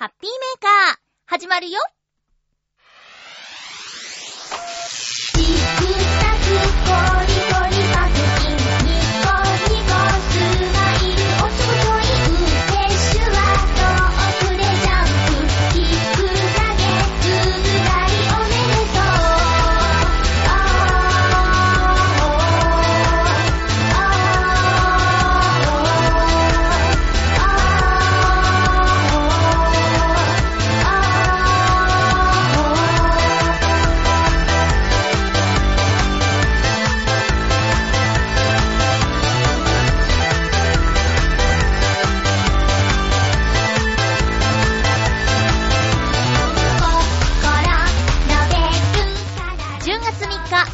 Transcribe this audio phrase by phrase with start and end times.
[0.00, 1.80] ハッピーメーカー、始まるよ。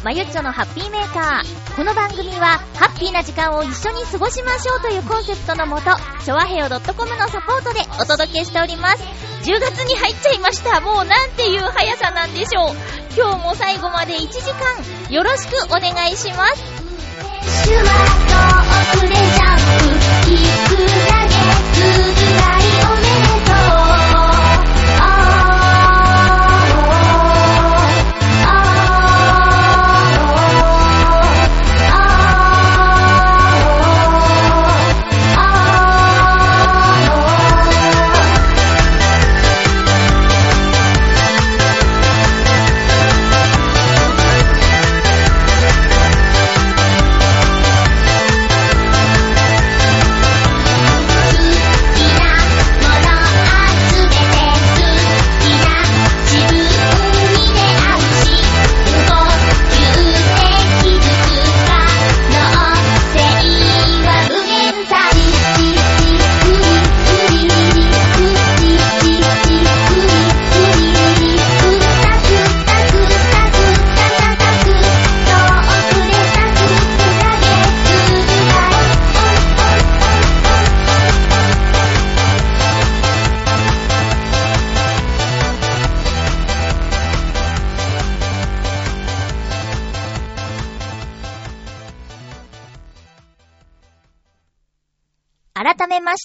[0.05, 1.75] まゆっちょのハッピーメーカー。
[1.75, 6.77] この番組は、ハッピーな時間を一緒に過ごしましょうというコンセプトのもと、ショワヘヨ .com
[7.17, 9.03] のサポートでお届けしております。
[9.49, 10.79] 10月に入っちゃいました。
[10.81, 12.75] もうなんていう速さなんでしょう。
[13.17, 16.61] 今日も最後まで1時間、よろしくお願いします。
[17.63, 17.89] シュワ
[18.93, 19.73] 遠くでジャンプ
[20.29, 20.37] 聞
[20.69, 21.33] くだけ
[21.73, 21.81] ず
[22.13, 23.24] ぶだりおめで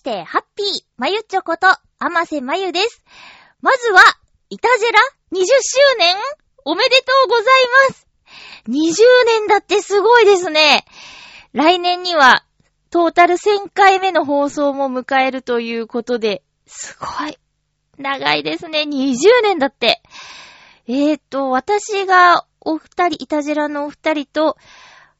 [0.00, 0.66] して、ハッピー、
[0.96, 3.04] まゆっちょこと、あませまゆです。
[3.60, 4.00] まずは、
[4.48, 4.98] いたじら
[5.32, 6.16] 20周年
[6.64, 7.44] おめでとうござい
[7.90, 8.08] ます。
[8.66, 8.94] 20
[9.26, 10.86] 年だってすごいですね。
[11.52, 12.46] 来年には、
[12.88, 17.36] トータル1000回目の放送も迎えるということで、すごい。
[17.98, 18.84] 長いですね。
[18.88, 20.00] 20年だって。
[20.88, 24.56] えーと、私がお二人、いたじらのお二人と、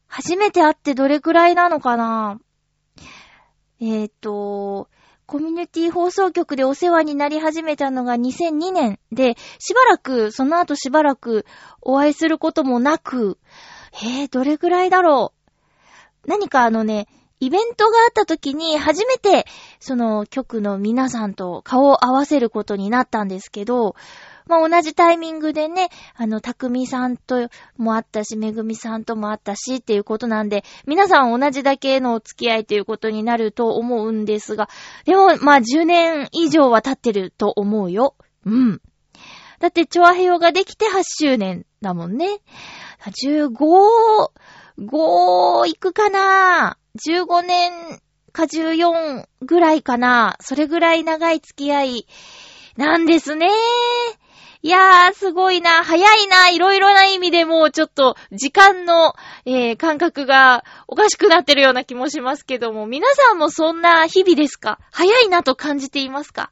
[0.07, 2.39] 初めて会ってどれくらいなのかな
[3.81, 4.89] えっ、と、
[5.25, 11.47] コミュニティ放送局でお世話になり始めたのが2002年で、しばらく、その後しばらく
[11.81, 13.39] お会いすることもなく、
[14.03, 15.33] えー、どれくらいだろ
[16.25, 16.29] う？
[16.29, 17.07] 何かあのね、
[17.39, 19.47] イベントがあった時に初めて、
[19.79, 23.95] その局の皆さんと顔を合わせることになったんですけど、
[24.47, 34.69] まあ、同じタイミングでね、あの、たくみさんともあったし、めぐみさんともあったしっていうことなんで、皆さん同じだけのお付き合いということになると思うんですが、
[35.05, 38.15] でも、まあ、10年以上は経ってると思うよ。
[38.45, 38.81] うん。
[39.59, 42.39] だって、チョアヘヨができて8周年だもんね。
[43.05, 44.31] 15、
[44.79, 46.77] 5いくかな
[47.07, 47.71] ?15 年
[48.31, 50.35] か14ぐらいかな？
[50.39, 52.07] それぐらい長い付き合い
[52.77, 53.49] なんですね。
[54.63, 55.83] いやー、すごいな。
[55.83, 56.49] 早いな。
[56.49, 64.77] いろいろな意味でもうちょっと時間の、えー、感覚がおかしくなってるような気もしますけども、皆さんもそんな日々ですか？
[64.91, 66.51] 早いなと感じていますか？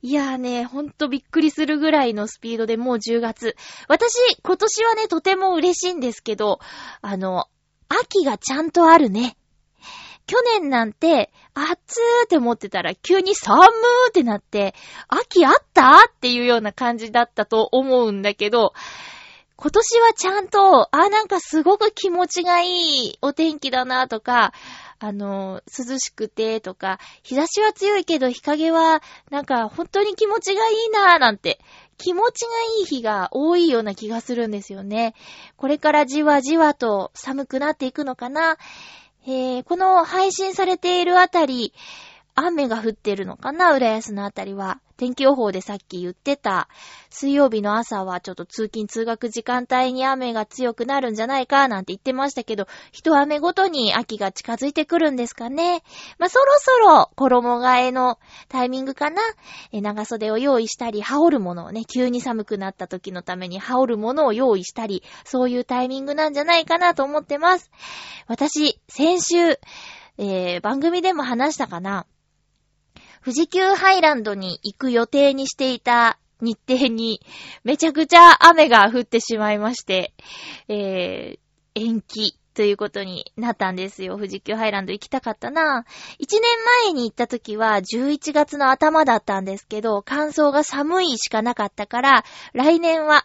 [0.00, 3.54] いやーね、ほんとびっくりするぐらいのスピードでもう10月。
[3.86, 6.58] 私、今年はね、とても嬉しいんですけど、
[7.02, 7.48] あの、
[7.88, 9.36] 秋がちゃんとあるね。
[10.26, 13.68] 去年なんて、暑ーって思ってたら急に寒ー
[14.08, 14.74] ってなって、
[15.08, 18.72] 秋あったっていうような感じだったと思うんだけど、
[19.56, 24.52] 今年はちゃんと、あ、なんかすごく気持ちがいいお天気だなとか、
[24.98, 31.60] あの、涼しくてとか、日差しは強いけど日陰はなんか本当に気持ちがいいなーなんて、
[31.98, 32.48] 気持ちが
[32.80, 35.14] いい日が多いような気がするんですよね。
[35.56, 38.56] これからじわじわと寒くなっていくのかな
[39.24, 41.72] えー、この配信されているあたり、
[42.34, 44.80] 雨が降ってるのかな浦安のあたりは。
[45.02, 46.68] 天気予報でさっき言ってた、
[47.10, 55.82] 水曜日の朝はちょっと通勤通学時間帯に雨が強くなるんじゃないかなんて言ってましたけど、一雨ごとに秋が近づいてくるんですかね。
[56.20, 59.20] まあ、そろそろ衣替えのタイミングかな。
[59.72, 67.72] え長袖を用意したり、羽織るものをね、急に寒くなった時のために羽織るものを用意したり、そういうタイミングなんじゃないかなと思ってます。
[68.28, 69.58] 私、先週、
[70.18, 72.06] えー、番組でも話したかな。
[73.24, 77.20] 富士急ハイランドに行く予定にしていた日程に
[77.62, 80.12] めちゃくちゃ雨が降ってしまいまして、
[80.68, 84.16] えー、延期ということになったんですよ。
[84.16, 85.84] 富士急ハイランド行きたかったな。
[86.18, 86.42] 一年
[86.84, 93.24] 前に行った時は11月の頭だったんですけど、乾燥が寒いしかなかったから、来年は、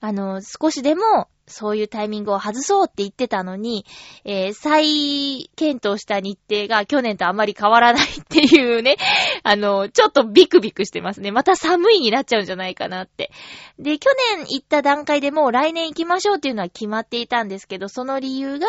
[0.00, 3.84] あの、少しでもそういうタイミングを外そうって言ってたのに、
[4.24, 8.96] えー、再検討した日程が去年とあまり変わらないっていうね、
[9.42, 11.30] あの、ちょっとビクビクしてますね。
[11.32, 13.30] また寒いになっちゃうんじゃないかなって。
[13.78, 18.66] で、去年行った段階でもう来年行きましょうっていうのは決まっていたんですけど、その理由が、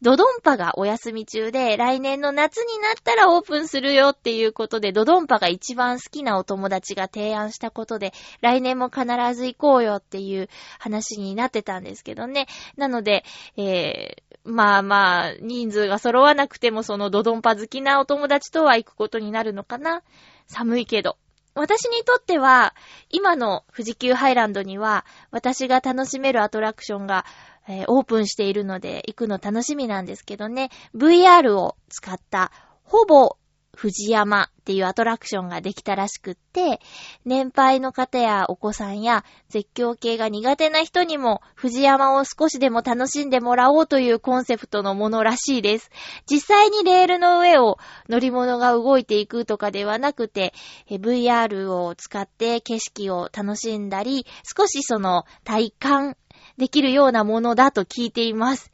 [0.00, 9.04] ドドンパがお休み中で、来年の夏になったらオープンするよっていうことで、ドドンパが一番好きなお友達が提案したことで、来年も必
[9.34, 10.48] ず行こうよっていう
[10.78, 12.46] 話になってたんですけど、どね。
[12.76, 13.24] なので、
[13.56, 20.02] えー、まあまあ、人数が揃わなくてもそのドドンパ好きなお友達とは行くことになるのかな。
[20.46, 21.16] 寒いけど。
[21.54, 22.74] 私にとっては、
[23.10, 27.24] 今の富士急ハイランドには、私が楽しめるアトラクションが、
[27.68, 30.70] えー、オープンしているので、行くの楽しみなんですけどね。
[30.96, 32.50] VR を使った、
[32.82, 33.36] ほぼ
[33.74, 36.80] 富士山っていうアトラクションができたらしくって、
[37.24, 45.90] 年配の方やお子さんや絶叫系が苦手な人にも富士山を少しでも楽しんでもらおうというコンセプトのものらしいです。
[46.30, 47.78] 実際にレールの上を
[48.08, 50.54] 乗り物が動いていくとかではなくて、
[50.88, 54.26] VR を使って景色を楽しんだり、
[54.56, 56.16] 少しその体感
[56.56, 58.70] できるようなものだと聞いています。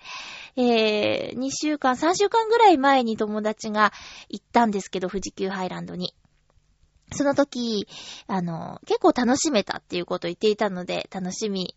[0.57, 3.93] えー、2週間、3週間ぐらい前に友達が
[4.29, 6.15] 行ったんですけど、富士急ハイランドに。
[7.13, 7.89] その時、
[8.27, 11.77] あの、結構楽しめたっていうことを言っていたので、楽しみ、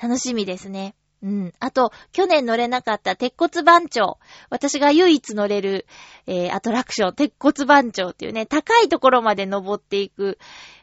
[0.00, 0.94] 楽しみですね。
[1.22, 1.54] うん。
[1.60, 4.18] あと、去年乗れなかった鉄骨番長。
[4.50, 5.86] 私が唯一乗れる、
[6.26, 10.38] えー、アトラクション、鉄骨番長っていうね、高いところまで登っていく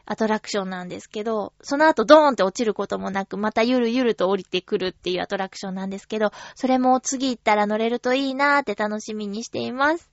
[0.06, 10.10] アトラクションなんですけど、その後ドーンって落ちることもなく、またゆるゆると降りてくるっていうアトラクションなんですけど、それも次行ったら乗れるといいなーって楽しみにしています。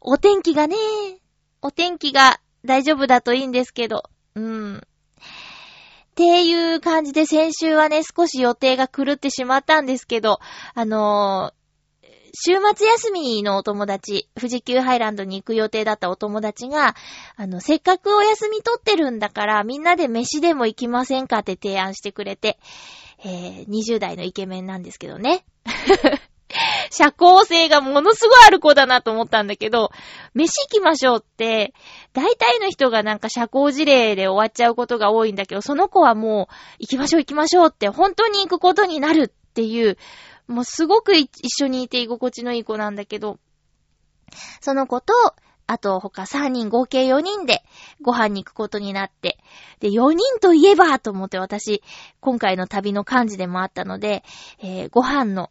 [0.00, 0.76] お天気がね、
[1.62, 4.02] お天気が大丈夫だといいんですけど、
[4.34, 4.76] うん。
[4.76, 4.80] っ
[6.14, 10.40] ていいう感じで先週はね、少し予定が狂ってしまったんですけど、
[10.74, 11.62] あのー、
[12.34, 16.94] 週末休みのお友達、富士急ハイランドに行く予定だったお友達が、
[17.36, 22.58] あの、せっかくお休み取ってるんだから、みんなで飯でも行きませんかって提案してくれて、
[23.24, 25.44] えー、20代のイケメンなんですけどね。
[26.90, 29.90] 社交性がものすごいある子だなと思ったんだけど、
[30.34, 31.72] 飯行きましょうって、
[32.12, 39.96] 大体の人がなんか社交辞令で終わっちゃうことが多いんだけど、その子はもう、行きましょう行きましょうって、本当に行くことになるっていう、
[40.46, 43.38] もうすごく一緒にいて居心地のいい子なんだけど、
[44.60, 45.14] その子と、
[45.68, 47.62] あと他3人合計4人で
[48.02, 49.38] ご飯に行くことになって、
[49.80, 51.82] で、4人といえばと思って私、
[52.20, 54.22] 今回の旅の感じでもあったので、
[54.58, 55.50] えー、ご飯の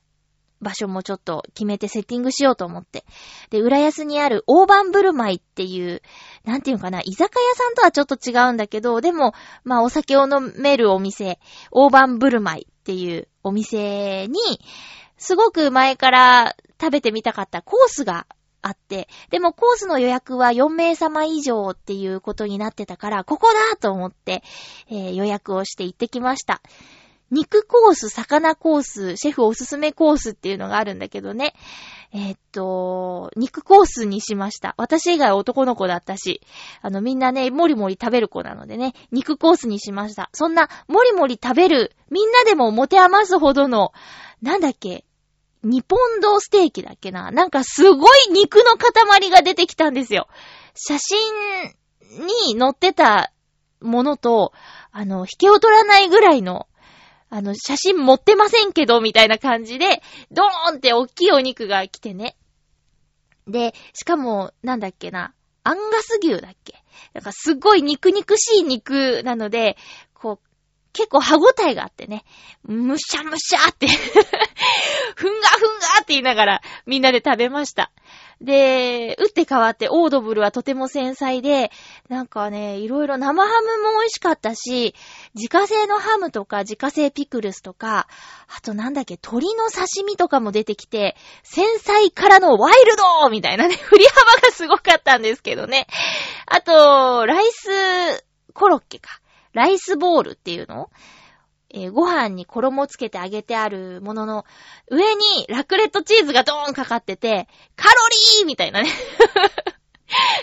[0.62, 3.04] 場所もちょっと決めてセッティングしようと思って。
[3.50, 6.02] で、浦安にある大盤振る舞いっていう、
[6.46, 11.40] なんていうかな、居酒屋さんとはちょっと違うんだけど、でも、まあお酒を飲めるお店、
[11.72, 14.40] 大盤振る舞いっていうお店に、
[15.18, 18.26] すごく前から食べてみたかったコースが
[18.62, 24.44] あって、でもコースの予約は4名様以上っていうことになってたから、ここだと思って、
[24.90, 26.62] えー、予約をして行ってきました。
[27.32, 31.56] 肉コース、魚コース、シェフおすすめコースっていうのがあるんだけどね。
[32.14, 34.76] え、っと、肉コースにしました。
[34.78, 36.42] 私以外男の子だったし、
[36.82, 40.30] あのみんなね、もりもり食べる子なのでね、肉コースにしました。
[40.34, 43.94] そんな、もりもり食べる、みんなでも持て余すほどの、
[44.42, 45.06] なんだっけ、
[45.64, 50.28] ニポンドステーキだっけななんかすごい肉の塊が出てきたんですよ。
[50.74, 51.18] 写真
[52.26, 53.32] に載ってた
[53.80, 54.52] ものと、
[54.92, 56.68] あの、引けを取らないぐらいの
[57.34, 62.36] あの、写真持ってませんけど、みたいな感じで、ドーンって大きいお肉が来てね。
[63.48, 65.34] で、しかも、なんだっけな、
[65.64, 66.84] アンガス牛だっけ
[67.14, 69.78] なんかすっごい肉肉しい肉なので、
[70.94, 72.24] 結構歯ごたえがあってね、
[72.64, 73.88] むしゃむしゃって
[75.16, 77.92] ふんがふんがって言いながらみんなで食べました。
[78.42, 81.72] で、打って変わってオードブルはとても繊細で、
[82.10, 84.96] なんかね、いろいろ生ハムも美味しかったし、
[85.36, 88.08] 自家製のハムとか自家製ピクルスとか、
[88.48, 95.86] あとなんだっけ、鶏の刺身とかも出てきて、繊細からのワイルドみたいなね、 振り幅がすごかったんですけどね。
[96.48, 99.22] あと、ライスコロッケか。
[99.54, 100.90] ライスボールっていうの？
[101.74, 104.46] えーご飯に衣つけて揚げてあるものの、
[104.90, 107.96] 上にラクレットチーズがドーンかかってて、カロ
[108.40, 108.90] リーみたいなね。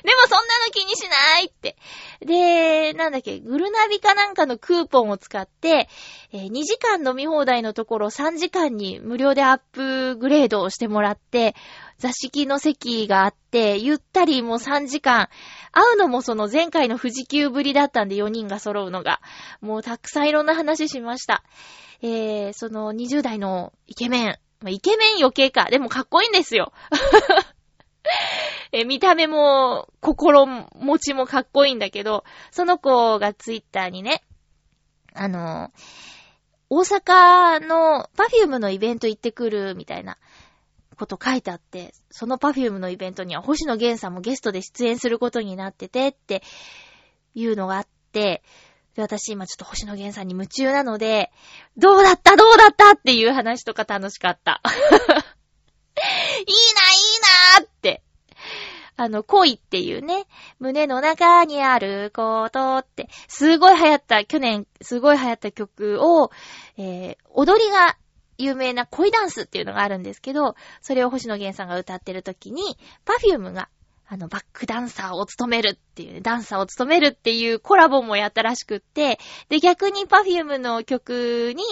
[0.03, 1.77] でもそんなの気にしないって。
[2.21, 5.91] で、なんだっけ、グルナビかなんかのクーポンを使って、
[6.33, 11.55] えー2時間飲み放題のところ3時間に無料でアップグレードをしてもらって、
[11.99, 15.29] 座敷の席があって、ゆったりもう3時間、
[15.73, 19.21] 会うのもその前回の富士急ぶりだったんで4人が揃うのが、
[19.61, 21.43] もうたくさんいろんな話しました。
[22.01, 26.73] えー、その20代のイケメン、ま、イケメン余計か、でもかっこいいんですよ。
[28.71, 34.23] え見た目も、心持ちもかっこいいんだけど、その子がツイッターにね、
[35.15, 35.73] あの、
[36.71, 40.19] 大阪のパフュームのイベント行ってくるみたいな。
[40.99, 46.43] こと書いてあって、そのパフュームのイベントには星野源さんもゲストで出演することになっててって
[47.35, 48.43] いうのがあって、
[48.95, 51.31] で、私今ちょっと星野源さんに夢中なので、
[51.77, 52.37] どうだった？
[52.37, 52.95] どうだった？
[52.95, 54.61] っていう話とか楽しかった。
[54.65, 54.71] い
[56.41, 58.03] いな、いいなーって。
[58.97, 60.27] あの、恋っていうね、
[60.59, 66.33] 胸の中にあることって、すごい流行った、去年すごい流行った曲を、
[66.77, 67.97] えー、踊りが
[68.39, 73.69] 有名な恋ダンスっていうのがあるんですけど、それを星野源さんが歌ってる時に、パフュームが、
[74.11, 79.19] あの、バックダンサーを務めるっていう、ダンサーを務めるっていうコラボもやったらしくって、
[79.51, 81.63] で、逆にパフュームの曲に、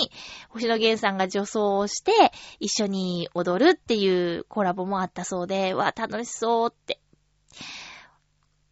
[0.51, 2.13] 星野源さんが女装をして、
[2.61, 7.01] 一緒に踊るっていうコラボもあったそうで、わ、楽しそうって。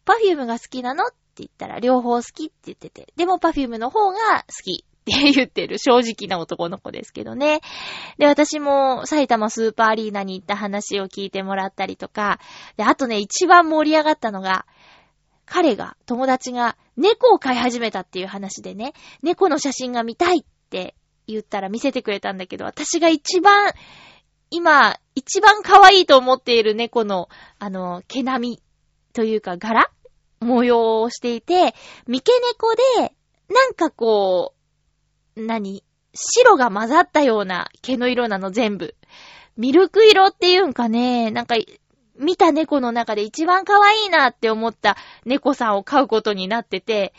[0.03, 1.05] パフュームが好きなの？
[1.05, 4.85] って言ったら、両方好きって言ってて、でもパフュームの方が好き。
[5.05, 7.61] って言ってる正直な男の子ですけどね。
[8.17, 12.39] で、私も埼玉スーパーアリーナに行った話を聞いてもらったりとか、
[12.75, 14.65] で、あとね、一番盛り上がったのが、
[15.45, 20.95] 彼が、友達が猫を飼い始めたっていう話でね、猫の写真が見たいって
[21.27, 23.73] 言ったら見せてくれたんだけど、私が一番、
[24.49, 28.61] 今、一番可愛いと思っている猫の、あの、毛並み
[29.13, 29.91] というか柄
[30.39, 31.75] 模様をしていて、
[32.07, 33.13] 三毛猫で、
[33.53, 34.54] なんかこう、
[35.35, 35.83] 何？
[36.13, 38.95] 白が混ざったような毛の色なの全部。
[39.57, 41.55] ミルク色っていうんかね、なんか、
[42.17, 47.13] 見た猫の中で一番可愛いなって思った猫さんを飼うことになってて、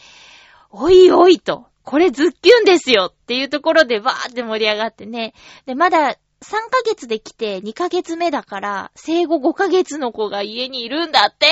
[0.70, 5.34] おいおいと、これズッキュンですよっていうところでバーって盛り上がってね。
[5.66, 11.46] で、まだ3ヶ月で来て2ヶ月目だから、生後5ヶ月の子が家にいるんだって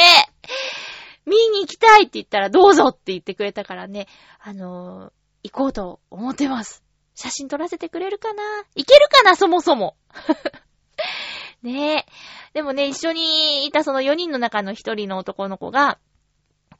[1.26, 4.06] 見に行きたいって言ったらどうぞって言ってくれたからね、
[4.40, 6.82] あのー行こうと思ってます。
[7.14, 8.42] 写真撮らせてくれるかな？
[8.74, 9.36] 行けるかな？
[9.36, 9.94] そもそも。
[11.62, 12.06] ねえ。
[12.54, 15.98] でもね、一緒にいたその4人の中の1人の男の子が、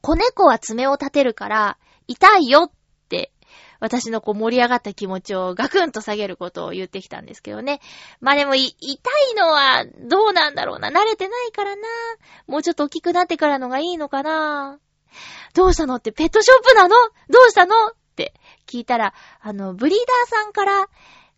[0.00, 2.70] 子猫は爪を立てるから、痛いよっ
[3.08, 3.32] て、
[3.80, 7.80] 私のこう盛り上がった気持ちをガクンと下げることを言ってきたんですけどね。
[8.20, 10.88] まあでも、痛いのはどうなんだろうな？
[10.88, 11.82] 慣れてないからな。
[12.46, 14.78] もうちょっと大きくなってからのがいいのかな？
[15.54, 16.96] どうしたのってペットショップなの？
[17.30, 17.74] どうしたの？
[18.14, 18.32] って
[18.66, 20.88] 聞いたら、あの、ブリーダーさんから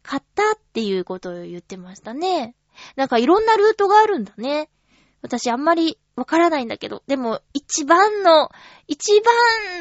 [0.02, 2.54] 買ったっていうことを言ってましたね。
[2.95, 4.68] なんかいろんなルートがあるんだね。
[5.23, 8.50] 私あんまりわからないんだけど、でも一番の、
[8.87, 9.21] 一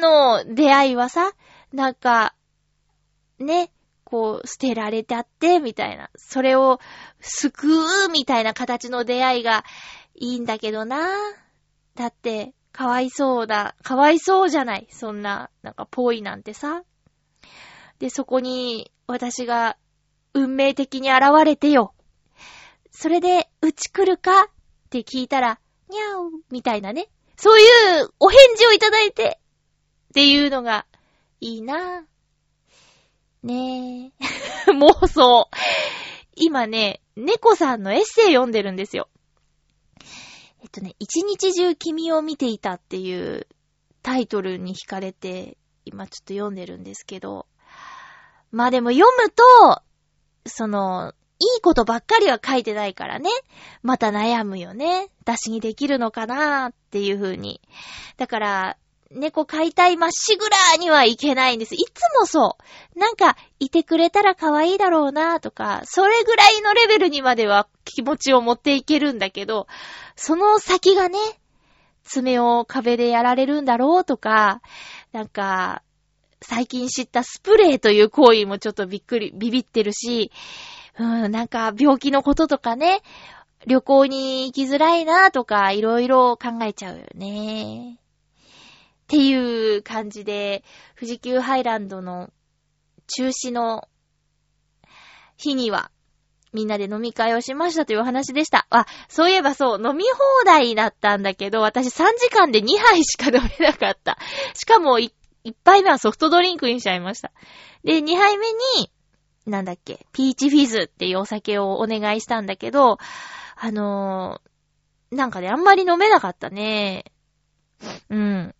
[0.00, 1.32] の出会いはさ、
[1.72, 2.34] なんか、
[3.38, 3.70] ね、
[4.04, 6.10] こう、捨てられてあって、みたいな。
[6.16, 6.78] それを
[7.20, 7.68] 救
[8.06, 9.64] う、みたいな形の出会いが
[10.14, 11.08] いいんだけどな。
[11.94, 13.74] だって、かわいそうだ。
[13.82, 14.86] かわいそうじゃない。
[14.90, 16.82] そんな、なんか、ぽいなんてさ。
[17.98, 19.78] で、そこに、私が、
[20.34, 21.94] 運命的に現れてよ。
[22.90, 24.42] それで、うち来るか？
[24.42, 24.48] っ
[24.90, 27.08] て聞いたら、にゃおみたいなね。
[27.38, 29.40] そういうお返事をいただいて、
[30.10, 30.84] っていうのが、
[31.40, 32.04] いいなぁ
[33.42, 34.12] ね
[34.68, 34.68] え。
[34.72, 35.48] 妄想。
[36.34, 39.08] 今ね、猫さんのエッセイ読んでるんですよ。
[40.66, 43.46] えっとね、一日中君を見ていたっていう
[44.02, 47.46] タイトルに惹かれて、今ちょっと読んでるんですけど。
[48.50, 49.80] まあでも読むと、
[50.44, 53.30] その、いいことばっかりは書いてないからね。
[53.84, 55.08] また悩むよね。
[55.20, 57.60] 私にできるのかなっていう風に。
[58.16, 58.76] だから、
[59.12, 61.76] 猫飼いたいまっしぐらーにはいけないんです。
[61.76, 62.58] いつもそ
[62.96, 62.98] う。
[62.98, 69.68] なんか、いてくれたら可愛いだろうなとか、それぐらいのレベルにまでは気持ちを持っていけるんだけど、
[70.16, 71.18] その先がね、
[72.02, 74.62] 爪を壁でやられるんだろうとか、
[75.12, 75.82] なんか、
[76.40, 80.30] 最近知ったスプレーという行為もちょっとびっくり、ビビってるし、
[80.98, 83.02] うん、なんか病気のこととかね、
[83.66, 87.98] 旅行に行きづらいなとか、いろいろ考えちゃうよね。
[87.98, 92.30] っていう感じで、富士急ハイランドの
[93.06, 93.88] 中止の
[95.36, 95.90] 日には、
[96.56, 98.66] みんなで飲み会をしましたというお話でした。
[98.70, 104.16] あ、そういえばそう、飲み放題だったんだけど、私3時間で2杯しか飲めなかった。
[104.54, 105.12] しかも1
[105.64, 107.30] 杯目はソフトドリンクにしちゃいました。
[107.84, 108.46] で、2杯目
[108.78, 108.90] に、
[109.44, 112.96] なんだっけ、ピーチフィズっていうお酒をお願いしたんだけど、
[113.56, 117.04] あのー、なんかね、あんまり飲めなかったね。
[118.08, 118.54] うん。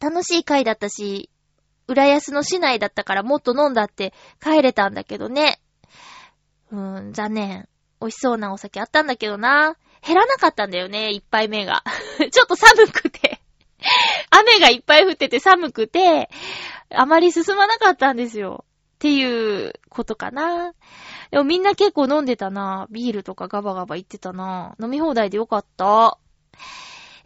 [0.00, 1.30] 楽しい回だったし、
[1.88, 5.60] 浦安の市内だったからもっと飲んだって帰れたんだけどね。
[6.70, 7.68] うん、残念。
[8.00, 9.76] 美味しそうなお酒あったんだけどな。
[10.02, 11.84] 減らなかったんだよね、一杯目が。
[12.30, 13.40] ちょっと寒くて。
[14.30, 16.30] 雨がいっぱい降ってて寒くて、
[16.90, 18.64] あまり進まなかったんですよ。
[18.66, 20.74] っていうことかな。
[21.30, 22.86] でもみんな結構飲んでたな。
[22.90, 24.76] ビールとかガバガバ言ってたな。
[24.82, 26.18] 飲み放題でよかった。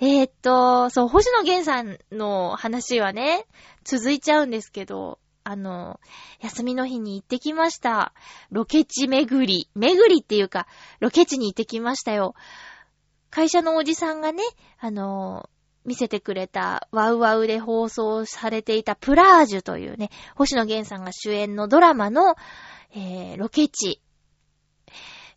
[0.00, 3.46] えー、っと、そう、星野源さんの話はね、
[3.84, 6.00] 続いちゃうんですけど、あの、
[6.40, 8.14] 休みの日に行ってきました。
[8.50, 9.68] ロケ地巡り。
[9.74, 10.66] 巡りっていうか、
[11.00, 12.34] ロケ地に行ってきましたよ。
[13.30, 14.42] 会社のおじさんがね、
[14.78, 15.50] あの、
[15.84, 22.36] 見せてくれた、ワウワウで放送されていたプラージュというね、星野源さんが主演のドラマの、
[22.94, 24.00] えー、ロケ地。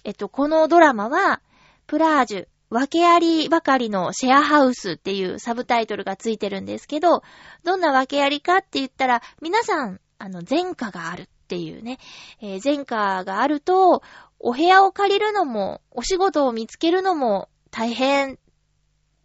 [0.05, 1.41] えっと、このドラマは、
[1.85, 7.23] プラージュ、訳ありばかりのシェアハウスっていうサブタイトルがついてるんですけど、
[7.63, 11.97] どんな訳ありかって言ったら、皆さん、あの、前科があるっていうね、
[12.41, 14.01] えー前科があると、
[14.39, 18.37] お部屋を借りるのも、お仕事を見つけるのも大変。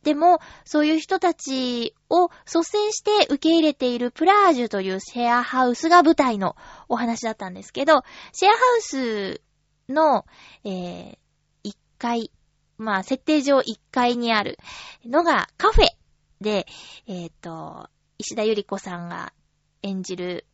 [0.03, 6.57] でも、そういう人たちを率先して受け入れているプラージュというシェアハウスが舞台の
[6.89, 9.41] お話だったんですけど、シェアハウス
[9.89, 10.27] の、
[10.65, 11.17] えー、
[11.65, 12.33] 1階、
[12.83, 14.59] まあ、設定上1階にある
[15.07, 15.87] のがカフェ
[16.41, 16.67] で、
[17.07, 19.33] えっ、と、石田ゆり子さんが
[19.83, 20.47] 演じる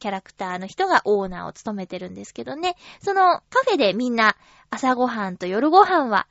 [0.00, 4.36] キャラクターの人がオーナーを務めてるんですけどね、そのカフェでみんな
[4.70, 6.26] 朝ごはんと夜ごはんは、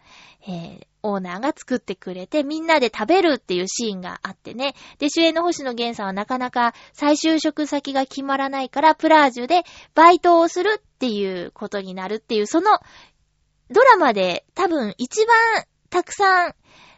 [0.47, 4.73] えーオーナーが作ってくれてみんなで食べるっていうシーンがあってね。
[4.99, 9.63] で、主演の星野源さんはなかなか再就職先が決まらないからプラージュで
[9.95, 12.79] バイトをするっていうことになるっていう、その
[13.73, 15.35] ドラマで多分一番
[15.89, 16.55] たくさん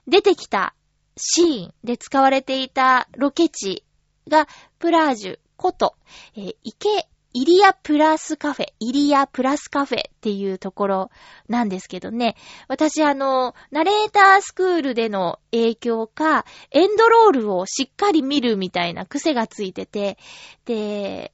[0.08, 0.76] 出てきた
[1.18, 3.86] シーンで使われていたロケ地
[4.30, 4.48] が
[4.80, 5.96] プラージュこと、
[6.36, 6.90] えー池、
[7.34, 11.10] イリアプラスカフェ、イリアプラスカフェっていうところ
[11.48, 12.36] なんですけどね。
[12.68, 20.18] 私あの、ナレータースクールでの影響か、エンドロールをしっかり見るみたいな癖がついてて、
[20.66, 21.34] で、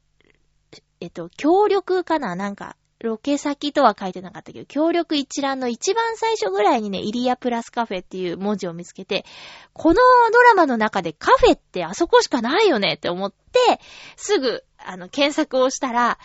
[0.99, 9.25] えっと、協力かななんか、ロケ先とは書いてなかったけど、協力一覧の一番最初ぐらいにね、イリアプラスカフェっていう文字を見つけて、
[9.73, 9.95] この
[10.31, 13.79] ドラマの中でカフェってあそこしかないよねって思って、
[14.15, 16.19] すぐ、あの、検索をしたら、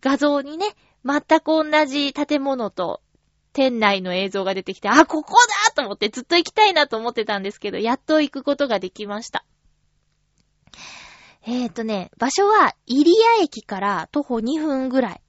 [0.00, 0.66] 画像にね、
[1.04, 3.00] 全く同じ建物と、
[3.54, 5.34] 店内の映像が出てきて、あ、ここ
[5.66, 9.44] だと思ってずっと行きたいなと思ってたんですけど、やっと行くことができました。
[11.46, 15.22] えーとね、場所は、イリア駅から徒歩2分ぐらい。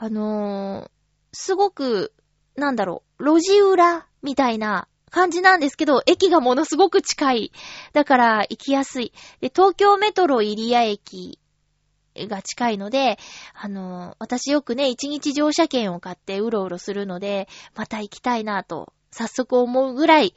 [0.00, 0.90] あのー、
[1.32, 2.12] すごく、
[2.54, 7.52] なんだろう、路地裏みたいな感じなんですけど、駅がものすごく近い。
[7.92, 9.12] だから行きやすい。
[9.40, 11.40] で、東京メトロ入谷駅
[12.16, 13.18] が近いので、
[13.52, 20.32] あのー、私よくね、一日乗車券を買ってうろうろするので、また行きたいなと、早速思うぐらい、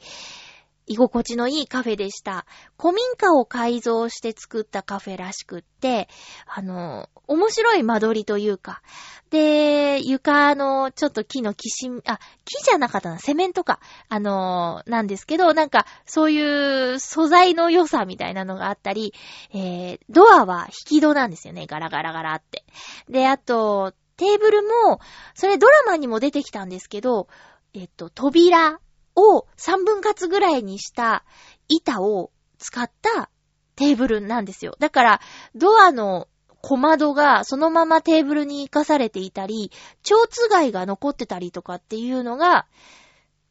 [0.92, 2.44] 居心地のいいカフェでした。
[2.78, 6.08] 古民家を改造して作ったカフェらしくって、
[6.46, 8.82] あの、面白い間取りというか、
[9.30, 19.14] で、床のちょっと木のきしみ、あ、木じゃなかったな、セメントか、あの、なんですけど、なんか、そういう素材の良さみたいなのがあったり、
[19.54, 22.64] えー、ドアは引き戸なんですよね、ガラガラガラって。
[23.08, 25.00] で、あと、テーブルも、
[25.34, 27.28] それドラマにも出てきたんですけど、
[27.72, 28.78] えっと、扉
[29.16, 31.24] を3分割ぐらいにした
[31.68, 33.30] 板を使った
[33.76, 34.76] テーブルなんですよ。
[34.78, 35.20] だから、
[35.54, 36.28] ドアの
[36.60, 39.72] 小窓がそのままテーブルに活かされていたり、
[40.02, 42.66] 蝶つがいが残ってたりとかっていうのが、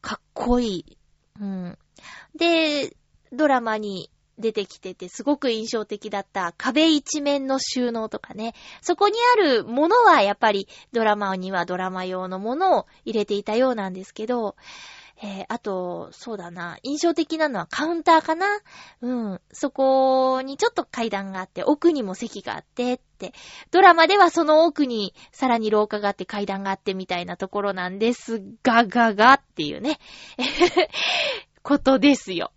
[0.00, 0.98] かっこいい。
[1.40, 1.78] うん。
[2.34, 2.96] で、
[3.32, 8.54] ドラマに出てきてて、すごく印象的だった壁一面の収納とかね。
[8.80, 14.56] そこにあるものはやっぱりドラマにはドラマ用のものを入れていたようなんですけど、
[15.24, 18.46] えー、あと、そうだな、印象的なのはカウンターかな
[19.02, 19.40] うん。
[19.52, 23.32] そこにちょっと階段があって、奥にも席があってって、
[23.70, 30.00] ドラマではその奥にさらに廊下があって階段があってみたいなところなんですが、ががっていうね、
[31.62, 32.50] ことですよ。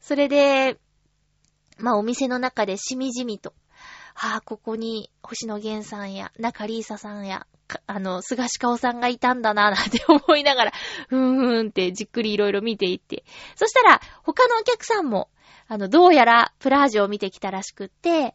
[0.00, 0.78] それで、
[1.78, 3.52] まあお店の中でしみじみと、
[4.18, 7.46] はあ、ここに星野源さんや中里依紗さんや、
[7.86, 10.72] あの、菅氏顔さんがいたんだな、 なんて思いながら、
[11.10, 13.24] ふーんふんってじっくりいろいろ見ていって。
[13.56, 15.28] そしたら、他のお客さんも、
[15.68, 18.34] あの、どうやらプラージュを見てきたらしくって、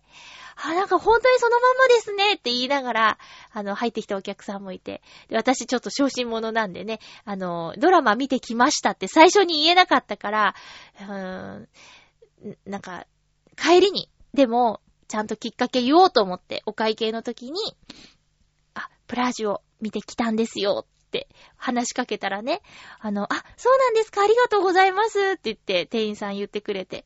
[0.56, 3.18] あ、なんか本当にそのままですねって言いながら、
[3.52, 10.56] あの、入ってきたお客さんもいて、で私ちょっと昇進者なんでね、あの、ドラマ見てきましたって最初に言えなかったから、
[11.00, 11.68] うーん、
[12.68, 13.08] なんか、
[13.58, 14.80] 帰りに、でも、
[15.12, 17.60] ちゃんときっかけ言おうと思って、お会計の時に、
[18.74, 22.62] あ、プラージュを見てきたんですよって話しかけたらね、
[23.02, 27.04] あの、あ、そうなんですか、ありがとうございますって言って店員さん言ってくれて。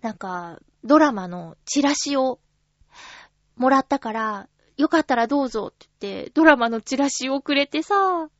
[0.00, 2.40] なんか、ドラマのチラシを
[3.56, 8.30] もらったから、よかったらどうぞって言って、ドラマのチラシをくれてさ、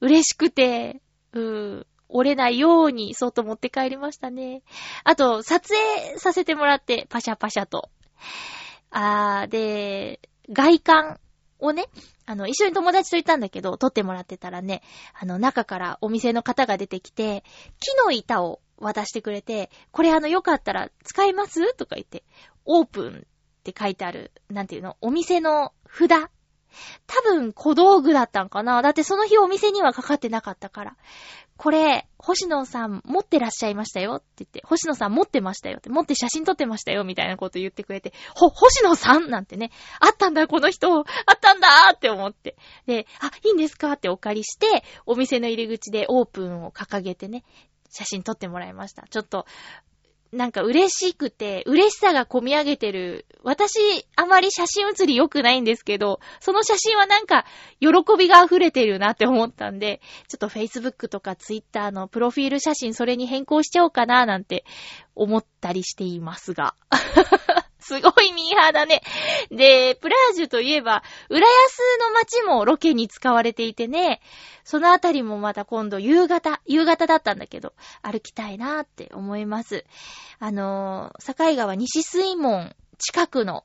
[0.00, 1.02] 嬉しくて、
[1.34, 4.62] うー、折れないように、そっと持って帰りましたね。
[5.04, 7.90] あと、撮影させてもらって、パシャパシャと。
[8.90, 11.20] あー、で、外観
[11.58, 11.86] をね、
[12.24, 14.82] あの、一緒に友達と行ったんだけど、撮ってもらってたらね、
[15.18, 17.44] あの、中からお店の方が出てきて、
[17.80, 21.74] 木の板を渡してくれて、これあの、よかったら使います？
[21.74, 22.24] とか言って、
[22.64, 26.10] オープンって書いてある、なんていうの、お店の札
[27.06, 30.96] 多分小道具だったんかなだってその日お店にはかかってなかったから。
[31.56, 41.04] これ、星野さん持ってらっしゃいましたよって言って、星野さん持ってましたよって、持って写真撮ってましたよみたいなこと言ってくれて、ほ、星野さんなんてね、あったんだこの人、あっ
[41.40, 42.56] たんだーって思って。
[42.86, 47.44] で、あ、いいんですかってお借りして、お店の入り口でオープンを掲げてね、
[47.90, 49.06] 写真撮ってもらいました。
[49.08, 49.46] ちょっと、
[50.36, 53.26] なんか嬉しくて、嬉しさが込み上げてる。
[53.42, 53.78] 私、
[54.16, 57.46] あまり写真写り良くないんですけど、その写真はなんか、
[57.80, 64.64] 喜びが溢れてるなって思ったんで、ちょっと Facebook とか Twitter のプロフィール写真それに変更しちゃおうかななんて
[65.14, 66.74] 思ったりしていますが。
[67.86, 69.00] すごいミーハーだね。
[69.48, 74.20] で、プラージュといえば、浦安の街もロケに使われていてね、
[74.64, 79.84] そのあたりもまた今度夕方、夕方だったんだけど、歩きたいなーって思います。
[80.40, 83.62] あのー、境川西水門近くの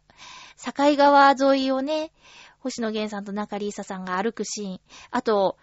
[0.64, 2.12] 境川沿いをね、
[2.60, 4.80] 星野源さんと中里依紗さんが歩くシーン、
[5.10, 5.58] あと、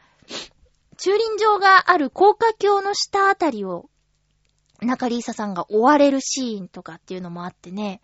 [0.97, 3.88] 駐輪場がある高架橋の下あたりを
[4.81, 8.01] 中里依紗さんが追われるシーンとかっていうのもあってね、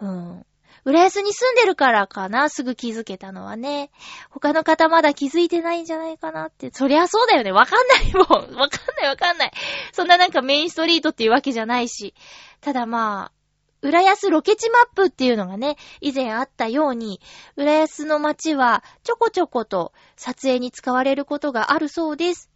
[0.00, 0.46] うん。
[0.84, 3.90] 浦安に住んでるからかな、すぐ気づけたのはね。
[4.30, 6.70] 他の方まだ気づいてないんじゃないかなって。
[6.72, 7.52] そりゃそうだよね。
[7.52, 8.58] わかんないもん。
[8.58, 9.52] わかんないわかんない。
[9.92, 12.14] そんななんかメインストリートっていうわけじゃないし。
[12.60, 13.32] ただまあ、
[13.80, 17.20] 浦安ロケ地マップっていうのがね、以前あったように、
[17.56, 22.50] 浦安の街はちょこちょこと撮影に使われることがあるそうです。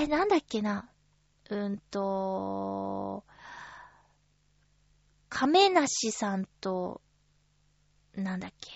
[0.00, 0.88] えー、なんだっけな。
[1.50, 3.24] うんと、
[5.28, 7.00] 亀梨さんと、
[8.14, 8.70] なんだっけ？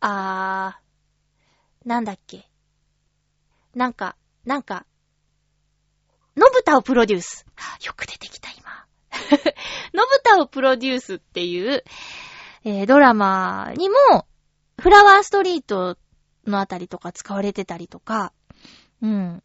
[0.00, 2.48] あー、なんだっけ？
[3.74, 4.86] なんか、なんか、
[6.36, 7.46] のぶたをプロデュース。
[7.84, 8.86] よく出てきた、今。
[9.94, 11.84] のぶたをプロデュースっていう、
[12.64, 14.26] えー、ドラマにも、
[14.78, 15.98] フラワーストリート
[16.46, 18.32] のあたりとか使われてたりとか、
[19.02, 19.42] うん。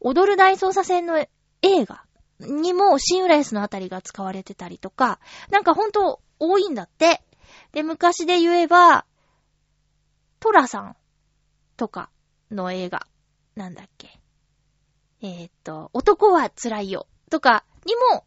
[0.00, 1.18] 踊る大捜査線の
[1.62, 2.04] 映画
[2.46, 7.22] にも新浦安のあたりが使われてたりとか、なんかほんと多いんだって。
[7.72, 9.04] で、昔で言えば、
[10.40, 10.96] トラさん
[11.76, 12.10] とか
[12.50, 13.06] の映画、
[13.54, 14.20] なんだっけ。
[15.22, 18.24] えー、っと、男は辛いよとかにも、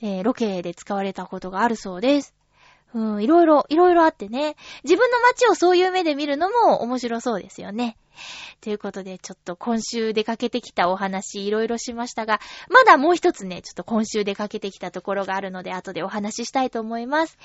[0.00, 2.34] えー、ロケで使われたことがあるそうです。
[2.94, 4.56] うん、いろいろ、いろいろあってね。
[4.84, 7.96] 自分の街をそういう目で見るのも面白そうですよね。
[8.60, 17.38] ということで、ちょっと今週出かけてきたお話いろいろしましたが、まだもう一つね、ちょっと今週出かけてきたところがあるので、後でお話ししたいと思います。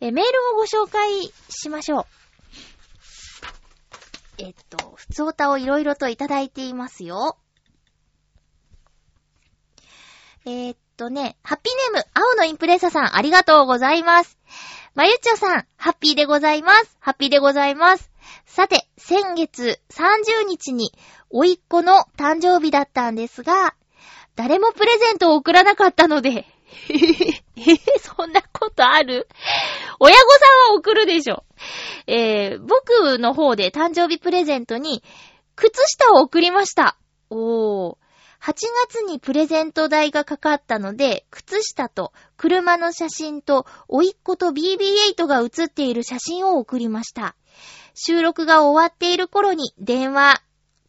[0.00, 2.04] え、メールをご紹介しましょう。
[4.38, 7.36] えっと、普通歌をいろいろといただいていますよ。
[10.46, 14.36] えー、っとね、ハッピーネーム、青のインプレッサさん、ありがとうございます。
[14.94, 16.96] まゆちょさん、ハッピーでございます。
[16.98, 18.10] ハッピーでございます。
[18.44, 20.92] さて、先月30日に、
[21.30, 23.74] おいっ子の誕生日だったんですが、
[24.34, 26.44] 誰もプレゼントを送らなかったので。
[26.80, 26.96] え
[28.02, 29.28] そんなことある？
[30.00, 31.44] 親御さんは送るでしょ。
[32.08, 35.04] えー、僕の方で誕生日プレゼントに、
[35.54, 36.98] 靴下を送りました。
[37.30, 38.07] おー。
[38.40, 38.54] 8
[38.88, 47.34] 月にプレゼント代がかかったので、靴下と車の写真と、甥いっ子と BB8 が写っている写真を送りました。
[47.94, 50.40] 収録が終わっている頃に電話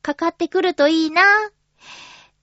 [0.01, 1.23] かかってくるといいな。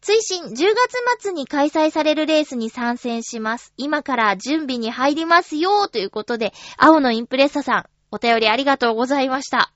[0.01, 3.73] 追伸、10月末に開催されるレースに参戦します。
[3.77, 9.73] 今から準備に入りますよということで、青のインプレッサさん、お便りありがとうございました。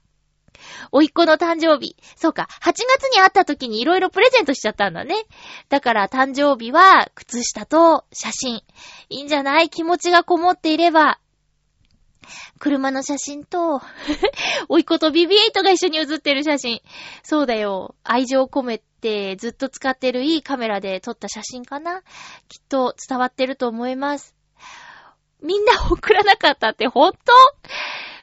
[0.92, 1.96] おいっ子の誕生日。
[2.16, 2.82] そうか、8月
[3.14, 5.14] に会った時に色々プレゼントしちゃったんだね。
[5.68, 8.62] だから誕生日は、靴下と写真。
[9.08, 9.70] いいんじゃない？
[9.70, 11.18] 気持ちがこもっていれば。
[12.58, 13.80] 車の写真と、
[14.68, 16.80] おいっ子と BB8 が一緒に写ってる写真。
[17.22, 17.94] そうだよ。
[18.04, 22.02] 愛情込めてずっと使ってるいいカメラで撮った写真かな
[22.48, 24.36] きっと伝わってると思います。
[25.42, 27.32] みんな送らなかったって本当？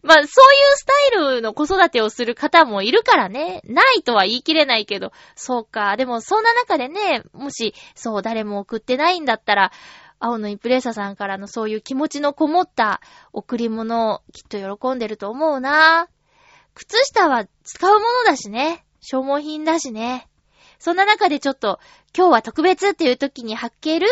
[0.04, 0.28] まあ、そういう
[0.76, 3.62] スタイルの子育てをする方もいるからね。
[3.66, 5.12] ないとは言い切れないけど。
[5.36, 5.98] そうか。
[5.98, 9.72] でも、そんな中でね、もし、そう、誰も送ってないんだったら、
[10.20, 13.02] 青のインプレッサさんからのそういう気持ちのこもった
[13.34, 16.08] 贈り物をきっと喜んでると思うな。
[16.74, 18.84] 靴下は使うものだしね。
[19.02, 20.28] 消耗品だしね。
[20.80, 21.80] そんな中でちょっと、
[22.16, 24.08] 今日は特別っていう時に履ける、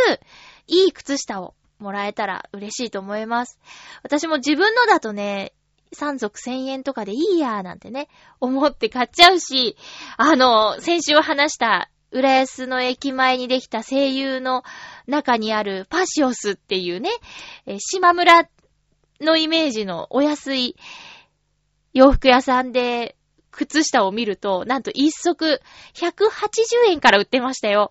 [0.67, 3.59] いい靴下をもらえたら嬉しいと思います。
[4.03, 5.53] 私も自分のだとね、
[5.95, 8.07] 3足1000円とかでいいやーなんてね、
[8.39, 9.77] 思って買っちゃうし、
[10.17, 14.63] あの、先週話した、浦安の駅前にできた声優の
[15.05, 17.09] 中にあるパシオスっていうね、
[17.65, 18.47] え島村
[19.19, 20.75] のイメージのお安い
[21.93, 23.14] 洋服屋さんで
[23.55, 25.61] 靴下を見ると、なんと一足
[25.93, 27.89] 180円から売ってましたよ。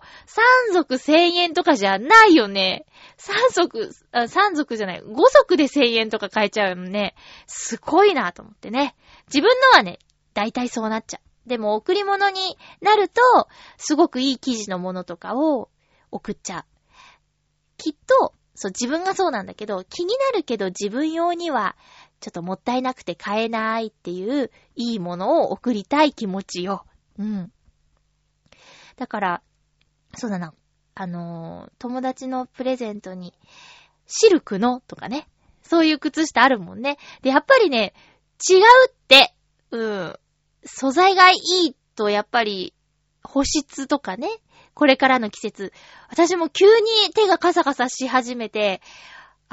[0.71, 2.85] 3足1000円とかじゃないよね。
[3.17, 7.15] 3足、あ3足じゃない、5足で1000円とか買えちゃうもんね。
[7.47, 8.95] すごいなと思ってね。
[9.27, 9.99] 自分のはね、
[10.33, 11.49] だいたいそうなっちゃう。
[11.49, 13.21] でも贈り物になると、
[13.77, 15.69] すごくいい生地のものとかを
[16.11, 16.65] 送っちゃう。
[17.77, 21.75] きっと、そう、自分がそうなんだけど、気になるけど自分用には、
[22.25, 26.83] ちょっともったいなくて買えないっていう、いいものを送りたい気持ちよ。
[27.19, 27.51] うん。
[28.95, 29.41] だから、
[30.15, 30.55] そうだな。
[30.95, 33.35] あのー友達のプレゼントに、
[34.07, 35.27] シルクのとかね。
[35.61, 36.97] そういう靴下あるもんね。
[37.21, 37.93] で、やっぱりね、
[38.49, 39.35] 違うって、
[39.69, 40.19] うん。
[40.63, 41.35] 素材がい
[41.67, 42.73] いと、やっぱり、
[43.23, 44.29] 保湿とかね。
[44.73, 45.73] これからの季節。
[46.09, 46.73] 私も急に
[47.13, 48.81] 手がカサカサし始めて、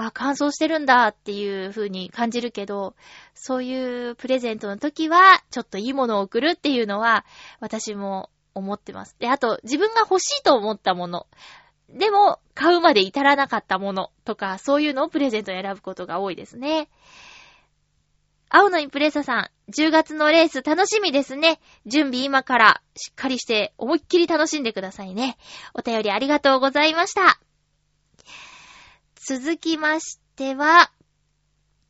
[0.06, 2.94] あ、乾燥してるんだっていう風に感じるけど、
[3.34, 7.24] そういうプレゼントの時は、ちょっといいものを送るっていうのは、
[7.60, 9.16] 私も思ってます。
[9.18, 11.26] で、あと、自分が欲しいと思ったもの。
[11.88, 16.88] でも、買うまで至らなかったものとか、そういうのをプレゼントに選ぶことが多いですね。
[18.54, 21.58] 青のインプレッサさん、10月のレース楽しみですね。
[21.86, 25.38] 準備今からしっかりして思いっきり楽しんでくださいね。
[25.72, 27.40] お便りありがとうございました。
[29.24, 30.90] 続きましては、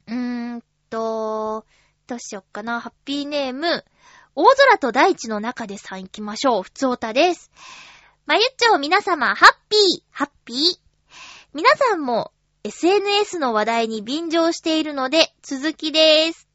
[0.06, 1.64] うーんと、
[2.06, 2.78] どうしよっかな。
[2.78, 3.86] ハッピーネーム、
[4.34, 6.62] 大空と大地の中でさん行きましょう。
[6.62, 7.50] ふつおたです。
[8.26, 10.58] まゆっちょ皆様、ハッピー、ハッピー。
[11.54, 12.32] 皆さんも
[12.64, 16.46] SNS の話題に便乗しているので、続きです。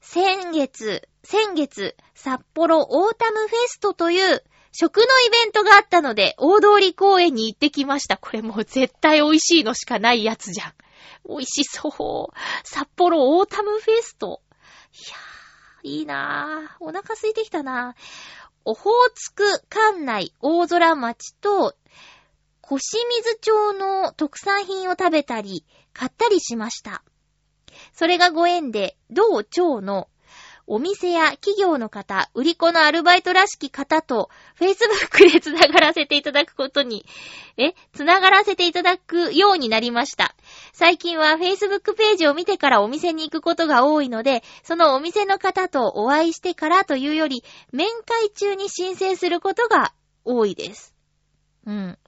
[0.00, 8.16] 先月、先月、札幌オータムフェストという食のイベントがあったので、大通公園に行ってきました。
[8.16, 10.72] これもう絶対美味しいのしかないやつじゃん。
[11.28, 12.36] 美味しそう。
[12.64, 14.40] 札幌オータムフェスト。
[15.84, 16.84] いやー、いいなー。
[16.84, 18.02] お腹空いてきたなー。
[18.64, 21.74] オホーツク管内大空町と、
[22.62, 27.02] 小清水町の特産品を食べたり、買ったりしました。
[27.92, 30.08] それがご縁で、同町の
[30.66, 37.04] お店や企業の方、売り子のアルバイトらしき方と、Facebook で繋がらせていただくことに、
[37.56, 40.34] え繋がらせていただくようになりました。
[40.72, 49.92] 最近は Facebook ページを見てからお店に行くことが多いので、そのお店の方とお会いしてからというより、面会中に申請することが
[50.24, 50.94] 多いです。
[51.66, 51.98] うん。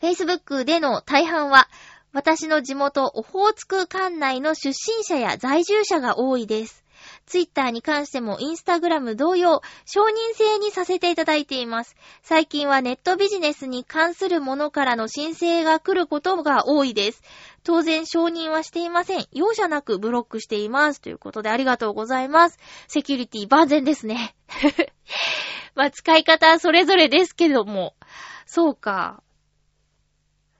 [0.00, 1.68] Facebook での大半は、
[2.12, 6.83] 私の地元オホーツク管内の出身者や在住者が多いです。
[7.26, 11.96] ツイッターに関してもインスタグラム同様、承認制にさせていただいています。
[12.22, 17.22] 最近はネットビジネスに関するものからの申請が来ることが多いです。
[17.62, 19.26] 当然承認はしていません。
[19.32, 21.00] 容赦なくブロックしています。
[21.00, 22.58] ということでありがとうございます。
[22.88, 24.34] セキュリティ万全ですね。
[25.74, 27.94] まあ使い方はそれぞれですけども、
[28.46, 29.22] そうか。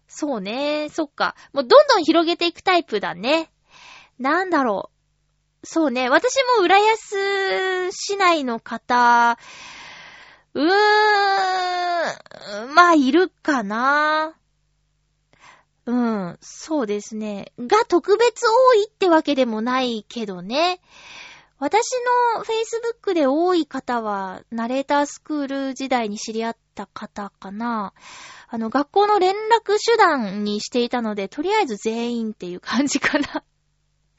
[0.08, 0.88] そうね。
[0.90, 1.34] そっか。
[1.52, 3.50] もうどんどん広げていくタイプだね。
[4.18, 4.93] なんだろう。
[5.64, 6.08] そうね。
[6.10, 9.38] 私も浦安市内の方、
[10.54, 10.66] うー
[12.66, 14.34] ん、まあ、いるかな。
[15.86, 17.52] うん、そうですね。
[17.58, 20.80] が特別多いってわけでもないけどね。
[21.58, 21.90] 私
[22.36, 27.92] の Facebook で多い方は、ナレータースクール時代に知り合った方かな。
[28.48, 33.44] あの、学校の連絡手段にしていたので、とりあえず全員っていう感じかな。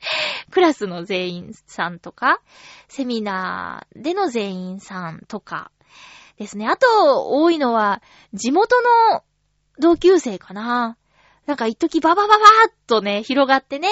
[0.52, 2.42] クラスの全員さんとか、
[2.88, 5.72] セミナーでの全員さんとか
[6.38, 6.68] ですね。
[6.68, 8.02] あと、多いのは、
[8.34, 9.24] 地元の
[9.80, 10.98] 同級生かな。
[11.46, 13.88] なんか一時ババババーっとね、広がってね。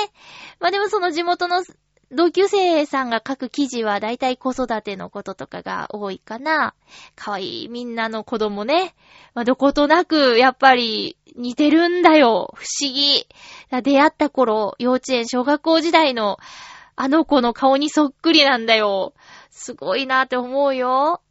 [0.59, 1.63] まあでもその地元の
[2.15, 6.75] 同級生さんが書く記事はだいたい子育てのこととかが多いかな。
[7.15, 8.95] かわいいみんなの子供ね。
[9.33, 12.53] まあどことなくやっぱり似てるんだよ。
[12.55, 13.27] 不思議。
[13.83, 16.37] 出会った頃、幼稚園、小学校時代の
[16.95, 19.13] あの子の顔にそっくりなんだよ。
[19.49, 21.21] すごいなって思うよ。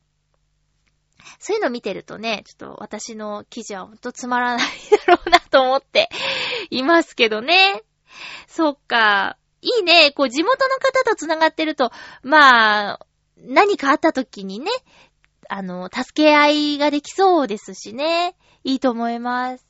[1.39, 4.67] そういうの見てるとね、ちょっと私の記事はほんとつまらない
[5.07, 6.09] だろうなと思って
[6.71, 7.83] いますけどね。
[8.47, 9.37] そっか。
[9.63, 10.11] いいね。
[10.11, 11.91] こう地元の方と繋がってると、
[12.23, 13.07] まあ、
[13.39, 14.71] 何かあった時にね、
[15.49, 18.37] あの、助け合いができそうですしね。
[18.65, 19.67] いいと思います。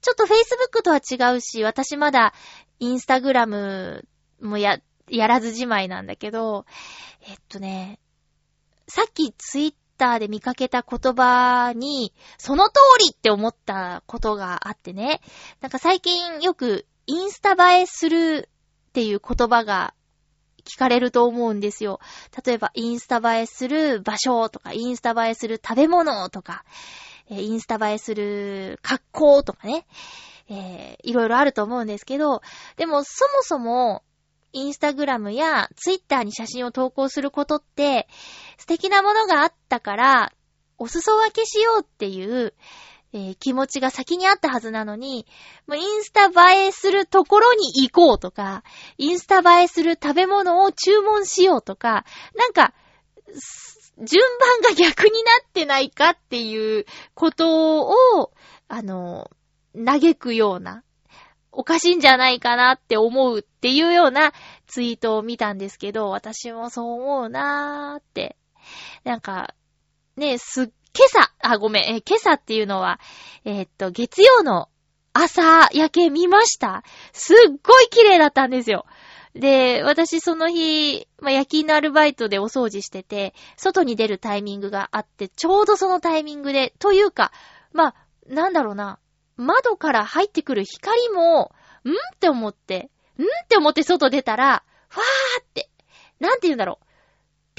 [0.00, 2.32] ちょっと Facebook とは違うし、私まだ
[2.78, 4.06] インスタグラム
[4.40, 6.64] もや、やらずじまいなんだけど、
[7.28, 8.00] えっとね、
[8.88, 15.20] さっきツイッターで見かけた言葉に、その通りって思ったことがあってね。
[15.60, 18.49] なんか最近よくインスタ映えする
[18.90, 19.94] っていう言葉が
[20.64, 22.00] 聞かれると思うんですよ。
[22.44, 26.64] 例えば、インスタ映えする場所とか、インスタ映えする食べ物とか、
[27.28, 29.86] インスタ映えする格好とかね。
[30.48, 32.42] えーいろいろあると思うんですけど、
[32.76, 34.02] でもそもそも、
[34.52, 38.08] インスタグラムやツイッターに写真を投稿することって、
[38.58, 40.32] 素敵なものがあったから、
[40.76, 42.54] お裾分けしようっていう、
[43.12, 45.26] えー気持ちが先にあったはずなのに、
[45.66, 48.62] もうインスタ映えするところに行こうとか、
[48.98, 52.04] インスタ映えする食べ物を注文しようとか、
[52.36, 52.74] なんか、
[53.98, 57.80] 順番が逆になってないかっていうこと
[58.20, 58.32] を、
[58.68, 59.30] あの、
[59.74, 60.84] 嘆くような、
[61.52, 64.32] おかしいんじゃないかなって思うっていうような
[64.66, 68.36] ツイートを見たんですけど、私もそう思うなーって。
[69.04, 69.54] なんか、
[70.16, 72.98] ね、すっ、今朝、あ、ごめん、え、今朝っていうのは、
[73.44, 74.68] えーっと、月曜の
[75.12, 78.86] 朝夜景見ましたすっごい綺麗だったんですよ。
[79.34, 87.32] で、私その日、まあ、夜勤のアルバイトでお掃除してて、外に出るタイミングがあって、ちょうどそのタイミングで、というか、
[87.72, 87.94] まあ、
[88.26, 88.98] なんだろうな、
[89.36, 91.52] 窓から入ってくる光も、
[91.84, 95.70] んって思って、んって思って外出たら、ファーって、
[96.18, 96.89] なんて言うんだろう。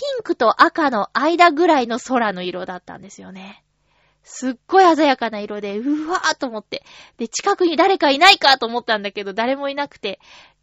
[0.01, 3.63] ピンクと赤の間ぐらいの空の色だったんですよね。
[4.23, 6.83] すっごい鮮やかな色で、うわーと思って。
[7.17, 10.19] で、近くに誰かいないかと思ったんだけど、誰もいなくて。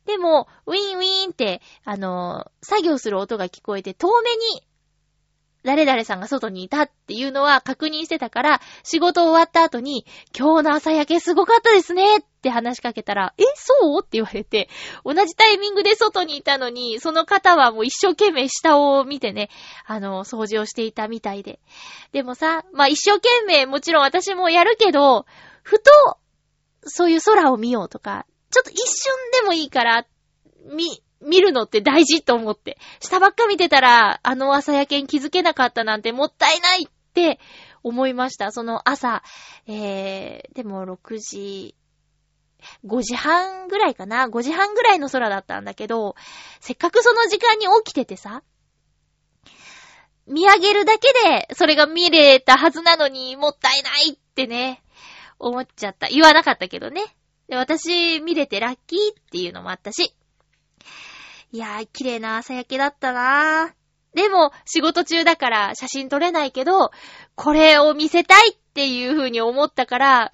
[0.06, 4.66] でも、ウィンウィンって、あのー作業する音が聞こえて、遠目に、
[5.64, 14.00] 誰々さんが外にいたっていうのは確認してたから、仕事終わった後に、今日の朝焼けすごかったですねって話しかけたら、え、そう？
[14.00, 14.68] って言われて、
[15.04, 19.50] 同じタイミングで外にいたのに、その方はもう一生懸命下を見てね、
[19.84, 21.60] あの、掃除をしていたみたいで。
[22.12, 25.26] でもさ、まあ一生懸命もちろん私もやるけど、
[25.62, 25.90] ふと、
[26.84, 30.06] そういう空を見ようとか、ちょっと一瞬でもいいから、
[30.72, 32.78] み、見るのって大事と思って。
[33.00, 37.40] 下ばっか見てたら、あの朝焼けに気づけなかったなんてもったいないって
[37.82, 38.52] 思いました。
[38.52, 39.22] その朝、
[39.66, 41.74] えー、でも6時、
[42.84, 46.14] 5時半ぐらいかな ?5 時半ぐらいの空だったんだけど、
[46.60, 48.42] せっかくその時間に起きててさ、
[50.26, 54.82] 見上げるだけで、それが見れたはずなのに、もったいないってね、
[55.38, 56.08] 思っちゃった。
[56.08, 57.02] 言わなかったけどね。
[57.48, 60.14] で、私、見れてラッキーっていうのもあったし。
[61.52, 64.16] いやー、綺麗な朝焼けだったなー。
[64.16, 66.90] でも、仕事中だから写真撮れないけど、
[67.34, 70.32] これを見せたいっていう風に思ったから、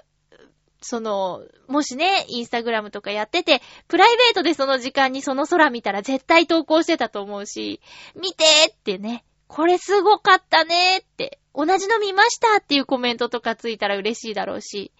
[0.80, 7.80] その、もしね、インスタグラムとかやってて、プライベートでその時間にその空見たら絶対投稿してたと思うし、
[8.14, 14.92] 見てーってね、これすごかったねーって、同じの見ましたっていうコメントとかついたら嬉しいだろうし、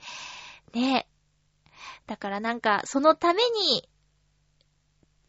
[0.72, 1.06] ね。
[2.06, 3.88] だからなんか、そのために、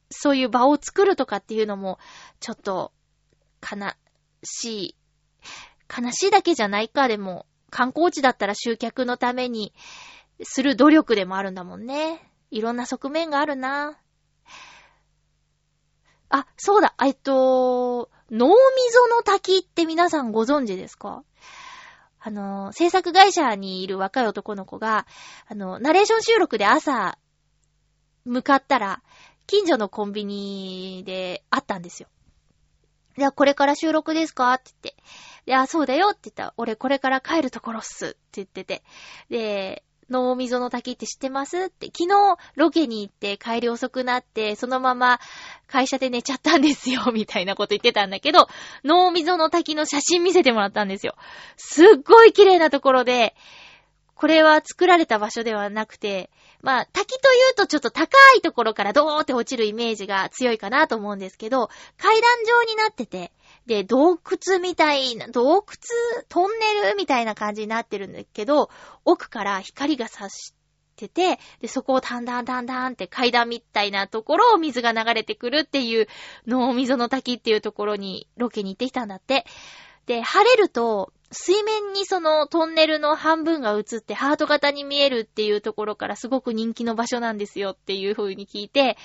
[0.10, 2.00] そういう場を作るとかっていうのも、
[2.40, 2.92] ちょっと、
[3.62, 3.92] 悲
[4.44, 4.96] しい。
[5.90, 9.74] 悲しいだけじゃないか、でも、観光地だったら集客のために
[10.44, 12.32] する努力でもあるんだもんね。
[12.52, 13.98] いろんな側面があるな。
[16.30, 18.56] あ、そうだ、えっと、脳溝
[19.10, 21.24] の滝って皆さんご存知ですか？
[22.20, 25.06] あの、制作会社にいる若い男の子が、
[25.48, 27.18] あの、ナレーション収録で朝、
[28.26, 29.04] 向かったら、
[29.48, 32.10] 近所のコンビニで会ったんですよ。
[33.18, 34.54] で、これから収録ですか？
[34.54, 35.04] って言って。
[35.48, 38.84] いや、そうだよって言ったら、俺これから帰るところっすって言ってて。
[39.30, 41.66] で、脳溝の滝って知ってます？
[41.66, 45.20] って、昨日ロケに行って帰り遅くなって、そのまま
[45.68, 48.48] 会社で寝ちゃったんですよ、 みたいなこと言ってたんだけど、
[48.84, 51.16] 脳溝の滝の写真見せてもらったんですよ。
[51.58, 53.36] すっごい綺麗なところで、
[54.16, 56.30] これは作られた場所ではなくて、
[56.62, 63.32] まあ、滝というとちょっと高いところからドーって落ちるイメージが強いかなと思うんですけど、階段状になってて、
[63.66, 65.64] で、洞窟みたいな、洞窟、
[66.30, 66.52] トン
[66.84, 68.70] ネルみたいな感じになってるんだけど、
[69.04, 70.54] 奥から光が差し
[70.96, 76.08] てて、で、そこをタンダンタンダンって階段みたいなところを水が流れてくるっていう、
[76.48, 79.46] 脳溝の滝っていうところにロケに行ってきたんだって。
[80.06, 88.98] で、晴れると、水面にそのトンネルの半分が映ってハート型に見えるっていうところからすごく人気の場所なんですよっていう風に聞いて、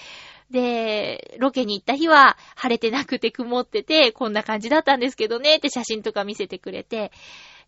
[0.51, 7.13] で、ロケに行った日は晴れてなくて曇ってて、こんな感じだったんですけどねって写真とか見せてくれて、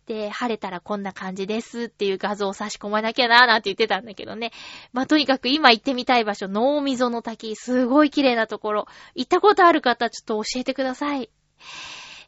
[0.05, 4.51] で、晴れたらこんな感じですっていう画像を差し込まなきゃなーなんて言ってたんだけどね。
[4.91, 8.85] まあ、とにかく今行ってみたい場所、脳溝の滝、すごい綺麗なところ。
[9.15, 11.29] 行ったことある方、ちょっと教えてください。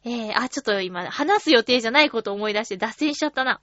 [0.06, 3.60] えー、あ、ちょっと今、話す予定じゃないことを思い出して脱線しちゃったな。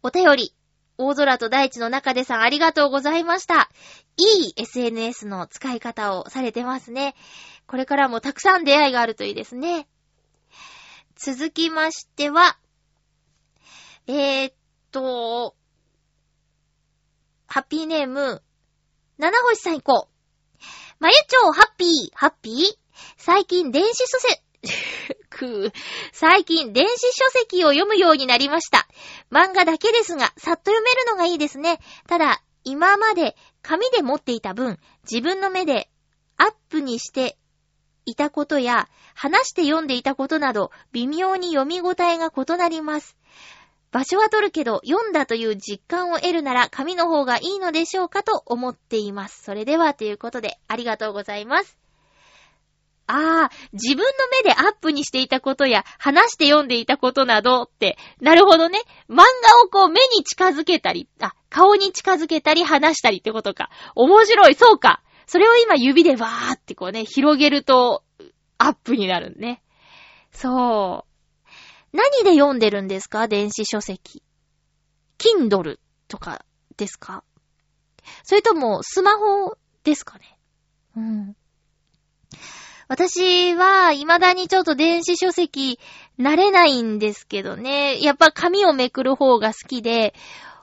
[0.00, 0.54] お便り、
[0.96, 3.68] 大空と大地の中でさんありがとうございました。
[4.16, 7.16] いい SNS の使い方をされてますね。
[7.66, 9.88] これからもたくさん出会いがあるといいですね。
[11.16, 12.56] 続きましては、
[14.06, 14.54] えー、っ
[14.92, 15.56] と、
[17.48, 18.40] ハッピーネーム、
[19.18, 20.64] 七星さん行こう。
[21.00, 22.78] まゆちょう、ハッピー、ハッピー
[23.16, 24.40] 最近電子書籍、
[25.30, 25.72] く
[26.12, 28.86] 最近、電子書籍を読むようになりました。
[29.30, 31.80] 漫画だけですが、さっと読めるのがいいですね。
[32.06, 34.78] ただ、今まで紙で持っていた分、
[35.10, 35.88] 自分の目で
[36.36, 37.38] アップにして
[38.04, 43.16] いたことや、話して読んでいたことなど、微妙に読み応えが異なります。
[43.92, 49.42] 場所は取るけど、読んだという実感を得るなら、紙の方がいいのでしょうかと思っています。
[49.42, 51.79] それでは、ということで、ありがとうございます。
[53.10, 58.80] ああ、自分の目でアップにしていたことや、話して読んでいたことなどって、なるほどね。
[59.08, 59.24] 漫画
[59.64, 63.68] をこう目に近づけたり、あ、顔に近づけたり話したりってことか。
[63.96, 65.02] 面白い、そうか。
[65.26, 68.04] それを今指でわーってこうね、広げると、
[68.58, 69.62] アップになるね。
[70.32, 71.96] そう。
[71.96, 73.26] 何で読んでるんですか？
[73.26, 74.22] 電子書籍。
[75.18, 76.44] Kindle とか
[76.76, 77.24] ですか？
[78.22, 80.38] それとも、スマホですかね？
[80.96, 81.36] うん。
[82.90, 85.78] 私は、未だにちょっと電子書籍、
[86.18, 88.02] 慣れないんですけどね。
[88.02, 90.12] やっぱ紙をめくる方が好きで、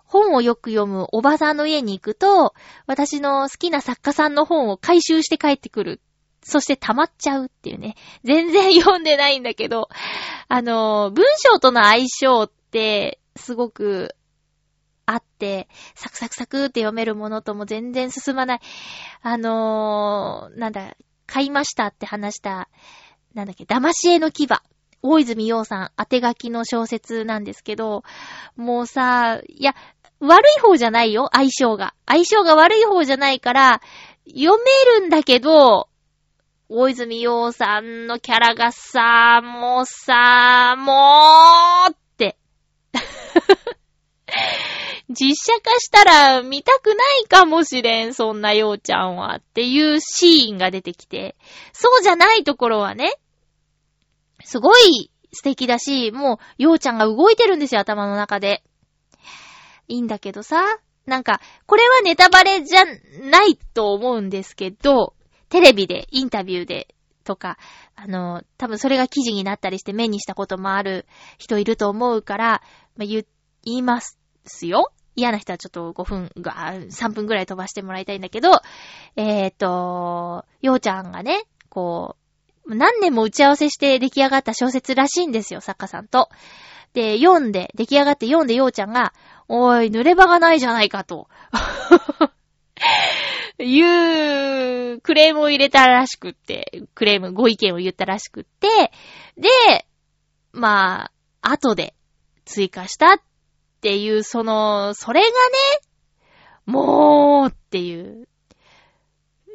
[0.04, 2.54] 本をよく読むおばさんの家に行くと、
[2.86, 6.02] 私の好きな作家さんの本を回収して帰ってくる。
[6.44, 7.96] そして溜まっちゃうっていうね。
[8.26, 9.88] 全然読んでないんだけど、
[10.50, 14.18] あの、文章との相性って、すごく
[15.06, 18.60] あって、サクサクサクって読めるものとも全然進まない。
[19.22, 20.94] あの、なんだ、
[21.28, 22.70] 買いましたって話した、
[23.34, 24.48] なんだっけ、騙し絵の牙。
[25.04, 28.04] 大泉洋さん当て書きの小説なんですけど、
[28.56, 29.76] もうさ、いや、
[30.20, 31.94] 悪い方じゃないよ、相性が。
[32.08, 33.82] 相性が悪い方じゃないから、
[34.28, 35.88] 読めるんだけど、
[36.70, 42.38] 大泉洋さんのキャラがさ、もうさ、もうって。
[45.20, 46.94] 実写化したら見たくな
[47.24, 49.38] いかもしれん、そんなようちゃんは。
[49.38, 51.36] っていうシーンが出てきて、
[51.74, 53.14] そうじゃないところはね、
[54.44, 58.64] すごい素敵だし、もう、ようちゃんが動いてるんですよ、頭の中で。
[59.88, 60.64] いいんだけどさ、
[61.06, 65.16] なんか、これはネタバレじゃないと思うんですけど、
[65.50, 66.94] テレビで、インタビューで、
[67.24, 67.58] とか、
[67.96, 71.06] あの、多分それが記事になったりして目にしたこともある
[71.38, 72.62] 人いると思うから、
[72.96, 73.26] まあ、言、
[73.64, 74.18] 言います
[74.68, 74.92] よ。
[75.18, 78.62] 嫌な人はちょっと5分が、3分ぐらい飛ばしてもらいたいんだけど、
[79.16, 82.16] えっ、ー、と、ようちゃんがね、こ
[82.66, 86.30] う、何年も打ち合わせして出来上がった小説らしいんですよ、作家さんと。
[86.94, 89.12] で、読んで、出来上がって読んでようちゃんが、
[89.48, 91.28] おい、濡れ場がないじゃないかと。
[93.60, 98.92] いう、クレームを入れたらしくって、クレーム、ご意見を言ったらしくって、
[99.36, 99.50] で、
[100.52, 101.10] ま
[101.42, 101.96] あ、後で、
[102.46, 103.22] 追加したっ
[103.78, 105.34] っていう、その、それがね、
[106.66, 108.28] もうっていう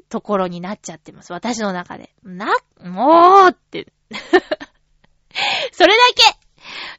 [0.08, 1.32] ところになっちゃってます。
[1.32, 2.14] 私の中で。
[2.22, 2.46] な、
[2.80, 3.92] もうって。
[5.72, 6.38] それだけ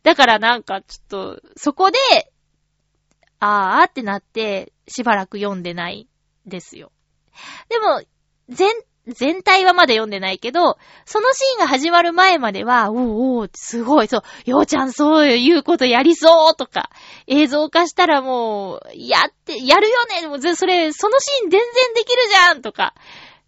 [0.04, 1.98] だからなんかちょっと、そこで、
[3.40, 6.10] あーってなって、しばらく読んでない
[6.46, 6.92] ですよ。
[7.70, 8.04] でも、
[8.50, 8.70] 全、
[9.08, 16.90] 全体はまだ読んでないけど、そのシーンが始まる前までは、おうおう、すごい、そう、ようちゃんそういうことやりそうとか、
[17.28, 22.94] 映像化したらもう、やって、やるよねもぜそれ、そのシーン全然できるじゃんとか、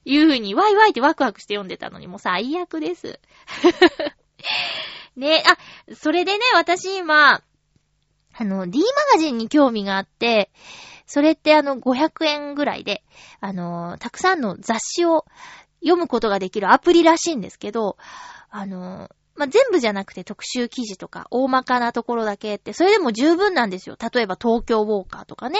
[0.03, 3.19] いう風に、ワイワイってワクワクして読んでたのに、もう最悪です。
[5.15, 7.41] ねあ、それでね、私今、
[8.37, 10.51] あの、D マガジンに興味があって、
[11.05, 13.03] それってあの、500円ぐらいで、
[13.39, 15.25] あの、たくさんの雑誌を
[15.81, 17.97] 読むことができるアプリらしいんですけど、
[18.49, 23.97] あの、まあ、全部じゃなくて特集記事とか、大まかなところだけって、それでも十分なんですよ。
[23.99, 25.59] 例えば東京ウォーカーとかね、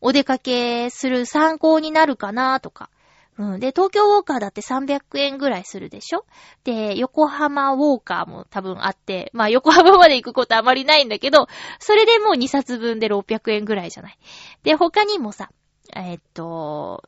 [0.00, 2.90] お出かけする参考になるかなとか。
[3.38, 3.60] うん。
[3.60, 6.24] で、東京ウォーカーだって300円ぐらいするでしょ？
[6.64, 11.46] で、横浜ウォーカーも多分あって、まあ横浜まで行くことあまりないんだけど、
[11.78, 14.18] それでもう2冊分で600円ぐらいじゃない？
[14.62, 15.50] で、他にもさ、
[15.96, 17.04] えーっと、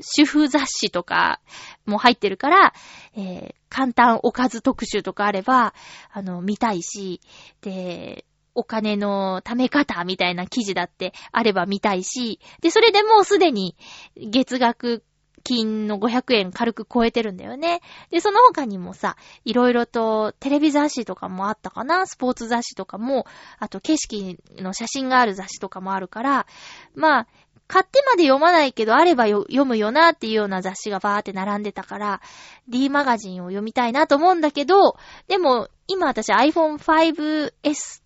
[0.00, 1.40] 主婦雑誌とか
[1.86, 2.72] も入ってるから、
[3.16, 5.74] えー簡単おかず特集とかあれば、
[6.12, 7.20] あの、見たいし、
[7.60, 13.76] で、お金の貯め方みたいな記事だってあれば見たいし、で、それでもうすでに
[14.16, 15.04] 月額
[15.42, 17.80] 金の500円軽く超えてるんだよね。
[18.10, 22.06] で、その他にもさ、いろいろとテレビ雑誌とかもあったかな？
[22.06, 23.26] スポーツ雑誌とかも、
[23.58, 26.46] あと景色の写真がある雑誌とかもあるから、
[26.94, 27.26] まあ、
[27.66, 32.20] 買ってまで読まないけど、あれば読むよなっていうような雑誌がバーって並んでたから、
[32.68, 34.96] D マガジンを読みたいなと思うんだけど、
[35.28, 38.02] でも、今私 iPhone 5S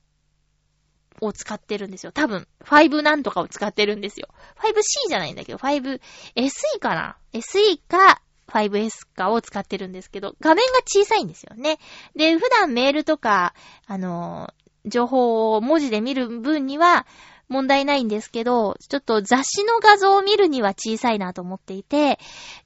[1.20, 2.12] を使ってるんですよ。
[2.12, 4.28] 多分、5なんとかを使ってるんですよ。
[4.58, 5.98] 5C じゃないんだけど、5SE
[6.80, 11.78] かな ?SE か 5S かを使ってるんですけど、画面が小さいんですよね。
[12.14, 13.54] で、普段メールとか、
[13.86, 14.52] あの、
[14.84, 17.06] 情報を文字で見る分には
[17.54, 22.18] 問題ないんですけど、ちょっと雑誌の画像を見るには小さいなと思っていて、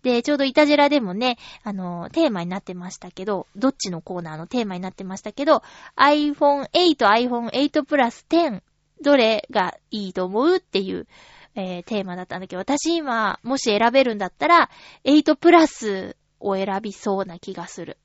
[0.03, 5.63] で、ちょうどイタジラでもね、あの、テーマになってましたけど、どっちのコーナーのテーマになってましたけど、
[5.97, 8.63] iPhone 8、iPhone 8 Plus 10、
[9.03, 11.07] どれがいいと思うっていう、
[11.55, 14.71] えーテーマだったんだけど、私今、もし選べるんだったら、
[15.05, 17.99] 8プラスを選びそうな気がする。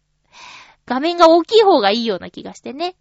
[0.85, 2.95] 画面が大きい方がいいような気がしてね。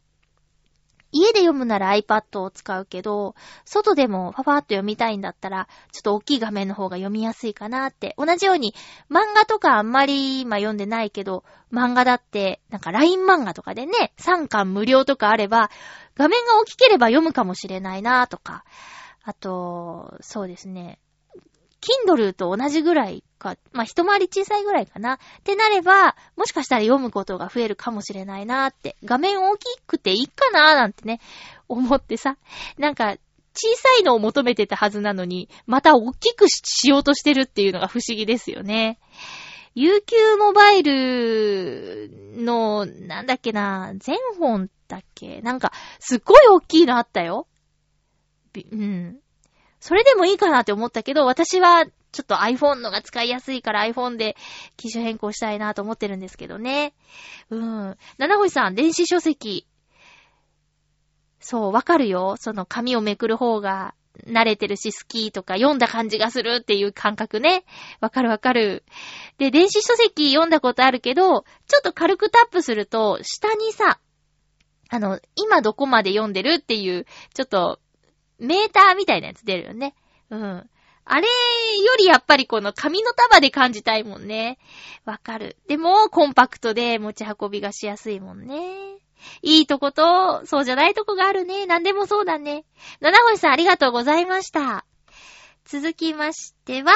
[1.13, 3.35] 家で読むなら iPad を使うけど、
[3.65, 8.15] 外でもパパーっと読みたいんだったら、ちょっと大きい画面の方が読みやすいかなって。
[8.17, 8.75] 同じように、
[9.11, 15.71] 漫画とかあんまり今読んでないけど、漫画だって、なんか LINE 漫画とかでね、3巻無料とかあれば、
[16.17, 18.65] 画面が大きければ読むかもしれないなとか。
[19.25, 20.99] あと、そうですね。
[22.07, 25.15] Kindle と同じぐらいか、まあ、一回り小さいぐらいかな。
[25.15, 28.97] ってなれば、もしかしたら読むことが増えるかもしれないなーって。
[29.05, 31.21] 画面大きくていいかなーなんてね、
[31.69, 32.37] 思ってさ。
[32.79, 33.17] なんか、
[33.55, 38.99] 小さいのを求めてたはずなのに、また大きくししようとしてるっていうのが不思議ですよね。
[39.75, 45.41] UQ モバイルの、なんだっけな、全本だっけ？
[45.43, 47.47] なんか、すっごい大きいのあったよ。
[48.71, 49.22] うん。
[49.83, 54.37] それでもいいかなって思ったけど、私はちょっと iPhone のが使いやすいから iPhone で
[54.77, 56.95] 機種変更したいなと思ってるんですけどね。
[57.51, 57.97] うん。
[58.17, 59.67] 七星さん、電子書籍。
[61.41, 62.37] そう、わかるよ。
[62.39, 67.65] その紙をめくる方が慣れてるし好きとか読んだ感じがするっていう感覚ね。
[68.01, 68.85] わかるわかる。
[69.39, 73.99] で、電子書籍読んだことあるけど、ちょっと軽くタップすると、下にさ、
[74.91, 77.05] あの、今どこまで読んでるっていう、
[77.35, 77.81] ちょっと、
[78.43, 79.95] メーターみたいなやつ出るよね。
[80.31, 80.69] うん。
[81.05, 84.59] あれよりやっぱりこの紙の束で感じたいもんね。
[85.05, 85.57] わかる。
[85.67, 88.99] でも、コンパクトで持ち運びがしやすいもんね。
[89.43, 91.67] いいとこと、そうじゃないとこがあるね。
[91.67, 92.65] なんでもそうだね。
[93.01, 94.85] 七星さんありがとうございました。
[95.65, 96.93] 続きましては、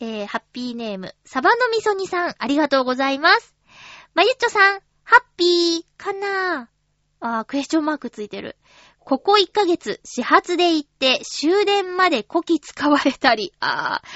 [0.00, 3.54] えー、ハッピーネーム、サバのみそにさん、ありがとうございます。
[4.14, 6.68] まゆっちょさん、ハッピーかな
[7.20, 8.56] あー、クエスチョンマークついてる。
[9.08, 14.06] ここ1ヶ月、始発で行って、終電まで古希使われたり、 あー、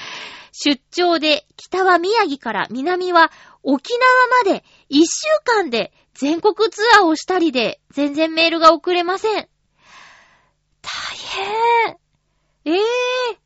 [0.51, 3.31] 出張で、北は宮城から南は
[3.63, 5.05] 沖縄まで、1週
[5.45, 9.33] 間で全国ツアーをしたりで、全然メールが送れません。
[10.83, 11.97] 大変。
[12.65, 13.37] ええー。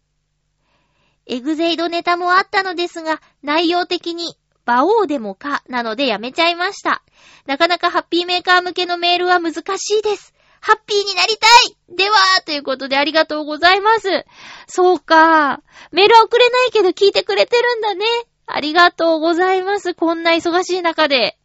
[1.27, 7.03] エグゼイドネタもあったのですが、内容的に、馬王でもか、なのでやめちゃいました。
[7.45, 10.33] なかなかハッピーメーカー向けのメールは難しいです。
[10.67, 11.47] ハッピーになりた
[11.93, 14.25] いでは、ということでありがとうございます。
[14.67, 15.61] そうか。
[15.93, 18.05] メールは送れないけど聞いてくれてるんだね。
[18.47, 19.93] ありがとうございます。
[19.93, 21.37] こんな忙しい中で。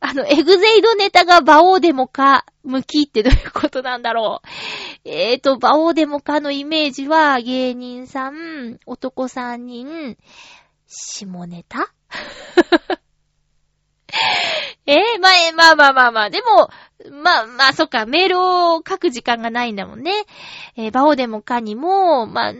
[0.00, 5.08] あの、エグゼイドネタがバオーデモか、向きってどういうことなんだろう。
[5.08, 10.18] えーと、バオーデモかのイメージは、芸人さん、男3人、
[10.86, 11.94] 下ネタ？
[14.90, 16.70] えー、まあ、まあまあまあまあ、でも、
[17.22, 20.12] まあまあ、そっか、メールを書く時間がないんだもんね。
[20.76, 22.54] えー、バオでもかにも、まあ、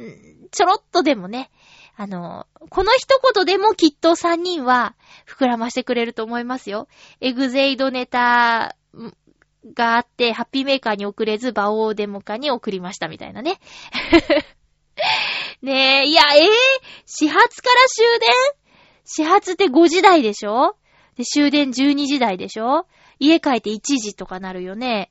[0.51, 1.51] ちょろっとでもね、
[1.97, 4.95] あの、この一言でもきっと3人は
[5.27, 6.87] 膨らましてくれると思いますよ。
[7.23, 8.77] エグゼイドネタ
[9.75, 13.59] があって、ハッピーメーカーに送れず、バオーデモカに送りましたみたいなね。
[15.63, 16.49] ねえ、いや、えー、
[17.07, 18.29] 始発から終電？
[19.05, 20.77] 始発って5時台でしょ？
[21.19, 22.87] で、終電12時台でしょ？
[23.19, 25.11] 家帰って1時とかなるよね。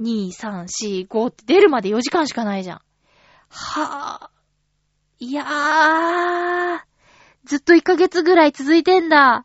[0.00, 0.64] 2、3、
[1.06, 2.80] 4、5って出るまで4時間しかないじゃん。
[3.50, 5.24] はぁ。
[5.24, 6.80] いやー。
[7.44, 9.44] ずっと1ヶ月ぐらい続いてんだ。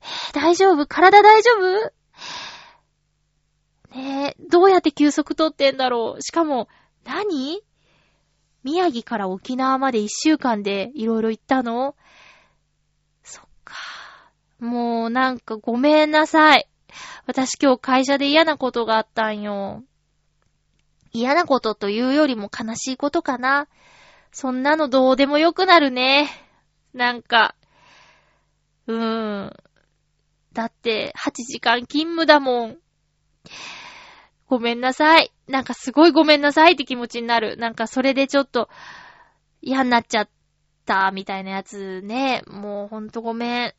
[0.00, 0.86] えー、大丈夫？
[0.86, 1.92] 体大丈夫？
[3.94, 6.22] ねえ、どうやって休息取ってんだろう？
[6.22, 6.68] しかも、
[7.04, 7.60] 何？
[8.64, 11.94] 宮城から沖縄まで1週間でいろいろ行ったの？
[14.58, 16.68] もうなんかごめんなさい。
[17.26, 19.82] 私今日会社で嫌なことがあったんよ。
[21.12, 23.68] 嫌なことというよりも悲しいことかな。
[24.32, 26.28] そんなのどうでもよくなるね。
[26.92, 27.54] なんか、
[28.86, 29.56] うーん。
[30.52, 32.78] だって、8時間勤務だもん。
[34.48, 35.32] ごめんなさい。
[35.48, 37.56] なんかすごいごめんなさいって気持ちになる。
[37.56, 38.68] なんかそれでちょっと
[39.60, 40.28] 嫌になっちゃっ
[40.84, 42.42] たみたいなやつね。
[42.46, 43.74] もうほんとごめん。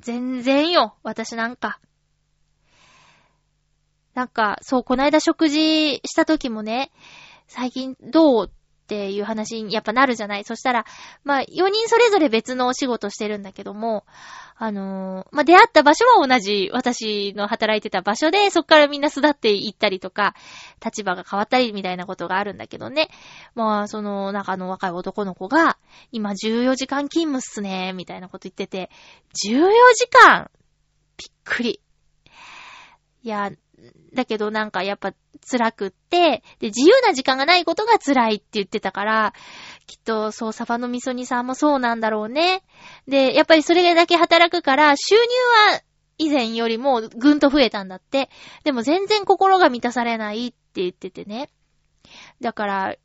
[0.00, 1.80] 全然よ、私なんか。
[4.14, 6.90] なんか、そう、こないだ食事した時もね、
[7.46, 8.50] 最近どう
[8.90, 10.42] っていう話にやっぱなるじゃない？
[10.44, 10.84] そしたら、
[11.22, 14.04] まあ、4人それぞれ別のお仕事してるんだけども、
[14.56, 20.34] あのー、まあ、出会った場所は同じ、私の働いてた場所で、そっからみんな巣立って行ったりとか、
[20.84, 23.10] 立場が変わったりみたいなことがあるんだけどね。
[23.54, 25.78] まあ、その、中の若い男の子が、
[26.10, 28.90] 今14時間勤務っすね、みたいなこと言ってて、
[29.34, 30.50] 14時間？
[31.16, 31.80] びっくり。
[33.22, 33.52] いや、
[34.14, 35.14] だけどなんかやっぱ
[35.48, 39.34] 辛くって、で、自由な時間がないことが辛いって言ってたから、
[39.86, 42.62] きっとそう、サバの味噌煮さんもそうなんだろうね。
[43.08, 45.20] で、やっぱりそれだけ働くから、収入
[45.74, 45.82] は
[46.18, 48.28] 以前よりもぐんと増えたんだって。
[48.64, 51.50] でも全然心が満たされないって言っててね。
[52.40, 52.96] だから、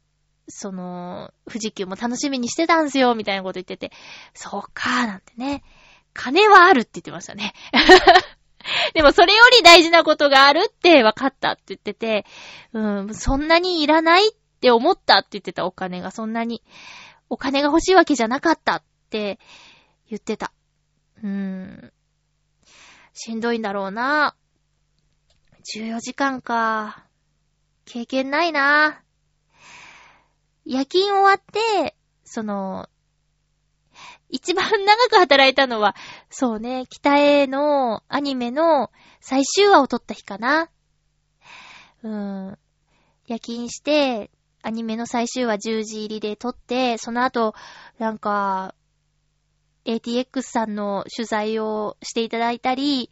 [0.47, 3.91] その、富士急も楽しみにしてたんすよ、みたいなこと言ってて、
[4.34, 5.63] そうかーなんてね。
[6.13, 7.53] 金はあるって言ってましたね。
[8.95, 12.25] でもそれより大事なことがあるって分かったって言ってて、
[12.71, 14.31] うん、そんなにいらないっ
[14.61, 16.63] て思ったって言ってたお金がそんなに、
[17.29, 19.37] お金が欲しいわけじゃなかったって
[20.09, 20.53] 言ってた。
[21.21, 21.91] うん。
[23.13, 24.33] しんどいんだろうな。
[25.75, 27.05] 14時間か。
[27.83, 29.01] 経験ないな。
[30.63, 32.87] 夜勤終わって、その、
[34.30, 35.95] 一番長く働いたのは、
[36.30, 40.69] そうね、北へのアニメの最終話を撮った日かな。
[42.03, 42.57] うーん。
[43.28, 44.30] 夜勤して、
[44.61, 47.53] アニメの最終話10時入りで撮って、その後、
[47.97, 48.76] なんか、
[49.86, 53.11] ATX さんの取材をしていただいたり、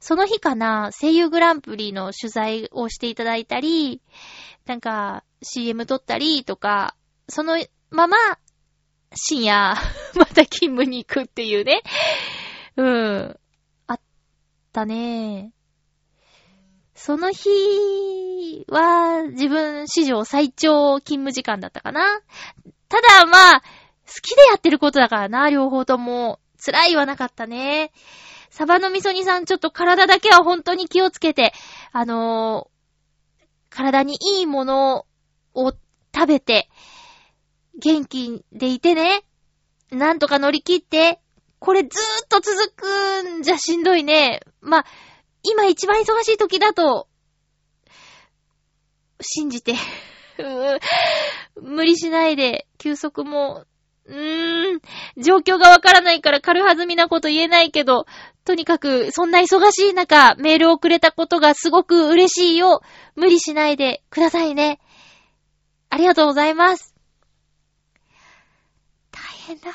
[0.00, 4.00] その日かな、声優グランプリの取材をしていただいたり、
[4.66, 6.96] なんか、CM 撮ったりとか、
[7.28, 8.16] そのまま、
[9.14, 9.74] 深夜、
[10.14, 11.82] また勤務に行くっていうね。
[12.76, 13.38] うん。
[13.86, 14.00] あっ
[14.72, 15.52] たね。
[16.94, 22.20] その日は、自分史上最長勤務時間だったかな。
[22.88, 23.66] ただ、まあ、好
[24.22, 26.40] きでやってることだからな、両方とも。
[26.64, 27.92] 辛いはなかったね。
[28.50, 31.52] サバの味噌煮さん、ちょっと体だけは本当に気をつけて、
[31.92, 35.06] あのー、体にいいもの
[35.54, 35.72] を
[36.14, 36.70] 食べて、
[37.84, 39.24] 元気でいてね。
[39.90, 41.20] なんとか乗り切って。
[41.58, 44.40] これずーっと続くんじゃしんどいね。
[44.62, 44.84] まあ、
[45.42, 47.08] 今一番忙しい時だと、
[49.20, 49.74] 信じて
[51.60, 53.66] 無理しないで、休息も、
[54.06, 54.80] うーん、
[55.18, 58.06] 状況がわからないから軽はずみなこと言えないけど、
[58.46, 62.80] とにかく、そんな忙しい中、メールをくれたことがすごく嬉しいよ。
[63.14, 64.80] 無理しないでくださいね。
[65.90, 66.93] ありがとうございます。
[69.46, 69.70] 変だ。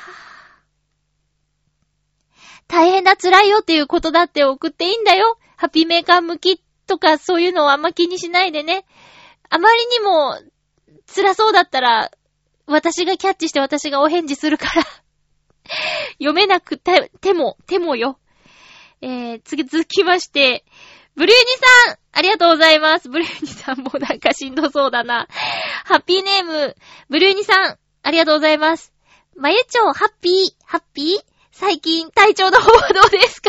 [2.66, 5.38] 大変だ、辛いよっていうことだって送っていいんだよ。
[5.56, 8.84] ハッピーメーカー向きとかそういうのをあんま気にしないでね。
[9.48, 10.38] あまりにも
[11.14, 12.10] 辛そうだったら、
[12.66, 14.84] 私がキャッチして私がお返事するから
[16.18, 18.18] 読めなくて、ても、てもよ。
[19.00, 20.64] えー、次続きまして、
[21.16, 21.36] ブルーニ
[21.86, 23.08] さんありがとうございます。
[23.08, 25.26] ブルーニさんもなんかしんどそうだな。
[25.84, 26.76] ハッピーネーム、
[27.08, 28.92] ブルーニさんありがとうございます。
[29.40, 30.34] まゆちょう、ハッピー、
[30.66, 31.18] ハッピー？
[31.50, 33.48] 最近体調の方はどうですか？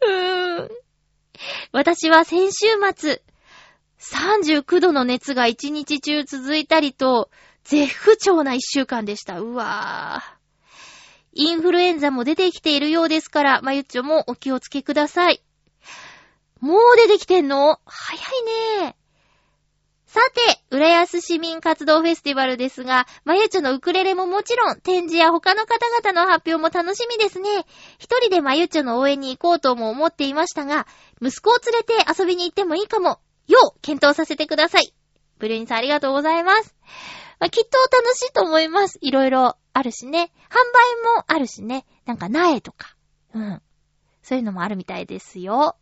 [0.00, 0.70] うーん。
[1.72, 3.22] 私は先週末、
[4.00, 7.28] 39度の熱が1日中続いたりと、
[7.64, 9.40] 絶不調な1週間でした。
[9.40, 10.36] うわぁ。
[11.34, 15.42] インフルエンザも出てきているようですから、まゆっちょもお気をつけください。
[16.60, 17.78] もう出てきてんの？
[17.84, 18.18] 早
[18.80, 18.96] いね。
[20.12, 27.64] さて、浦安市民活動フェスティバルですが、まゆちょのウクレレももちろん、展示や他の方々の発表も楽しみですね。
[27.98, 30.86] 一人でまゆちょの応援に行こうとも思っていましたが、
[31.22, 34.92] 息子を連れて遊びに行ってもいいかも、よう検討させてください。
[35.38, 36.76] ブルーニさんありがとうございます。
[37.40, 38.98] まあ、きっと楽しいと思います。
[39.00, 40.30] いろいろあるしね。
[40.50, 40.56] 販
[41.08, 41.86] 売もあるしね。
[42.04, 42.94] なんか苗とか。
[43.32, 43.62] うん。
[44.22, 45.76] そういうのもあるみたいですよ。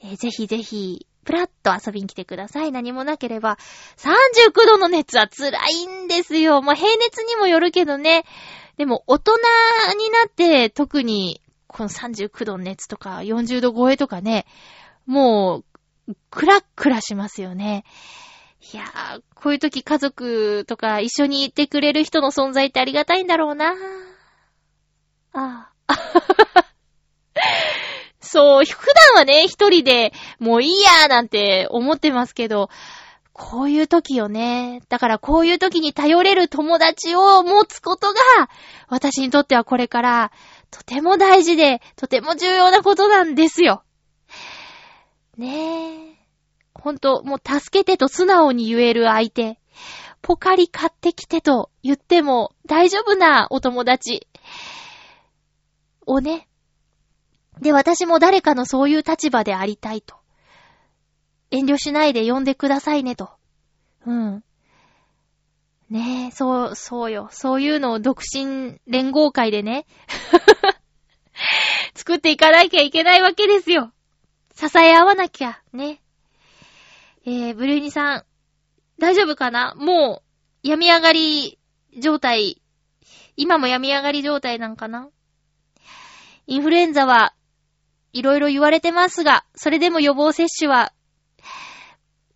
[0.00, 2.72] えー、ぜひぜひ、プラッと遊びに来てください。
[2.72, 3.58] 何もなければ。
[3.98, 6.62] 39度の熱は辛いんですよ。
[6.62, 8.24] まあ、平熱にもよるけどね。
[8.78, 9.32] でも、大人
[9.98, 14.46] になって特に、この39度の熱とか40度超えとかね、
[15.04, 15.64] も
[16.08, 17.84] う、クラックラしますよね。
[18.72, 23.74] いやー、こういう時家族とか一緒にいてくれる人の存在ってありがたいんだろうな。
[25.34, 26.67] ああ。
[28.28, 32.68] そう、普段はね、一人でもういいやーなんて思ってますけど、
[33.32, 34.82] こういう時よね。
[34.88, 38.18] だからこういう時に頼れる友達を持つことが、
[38.88, 40.32] 私にとってはこれから
[40.70, 43.82] とても大事で、とても重要なことなんですよ。
[45.36, 46.18] ねえ。
[46.74, 49.58] ほんと、もう助けてと素直に言える相手。
[50.20, 54.26] ポカリ買ってきてと言っても大丈夫なお友達。
[56.06, 56.47] をね、
[57.60, 60.16] で、私も誰かのそういう立場でありたいと。
[61.50, 63.30] 遠慮しないで呼んでくださいねと。
[64.06, 64.44] うん。
[65.90, 67.28] ねえ、そう、そうよ。
[67.32, 69.86] そういうのを独身連合会でね、
[71.96, 73.92] 作っていかなきゃいけないわけですよ。
[74.54, 76.02] 支え合わなきゃ、ね。
[77.24, 78.24] えー、ブルーニさん、
[78.98, 79.74] 大丈夫かな？
[79.76, 80.22] も
[80.62, 81.58] う、病み上がり
[81.96, 82.60] 状態、
[83.36, 85.08] 今も病み上がり状態なんかな？
[86.46, 87.34] インフルエンザは
[88.12, 90.92] いろいろ言われてますが、それでも予防接種は、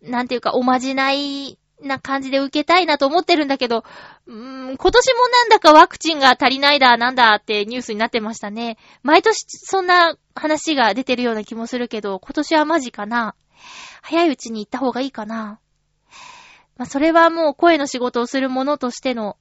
[0.01, 3.83] なんていうか、おまじないな感じで受けたいなと思ってるんだけど、
[4.25, 8.77] うーん、今年もなんだかワクチンが足りないだ、なんだってニュースになってましたね。
[9.03, 13.35] 毎年そんな話が出てるような気もするけど、今年はマジかな。
[14.01, 15.59] 早いうちに行った方がいいかな。
[16.77, 19.37] まあ、それはもう声の仕事をする者としての、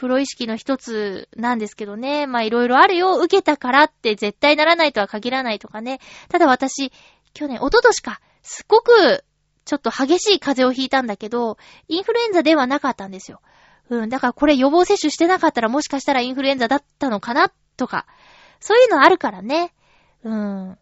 [0.00, 2.26] プロ意識の一つなんですけどね。
[2.26, 3.18] まあいろいろあるよ。
[3.18, 6.00] 受けたからって絶対ならないとは限らないとかね。
[6.30, 6.90] ただ私、
[7.34, 9.24] 去年、おととしか、すっごく、
[9.66, 13.42] ちょっと激しい風邪をひいたんだけど、インフルエンザではなかったんですよ。
[13.90, 14.08] うん。
[14.08, 18.06] だからこれ予防接種してなかったらもしかしたらインフルエンザだったのかなとか。
[18.58, 19.74] そういうのあるからね。
[20.24, 20.78] うん。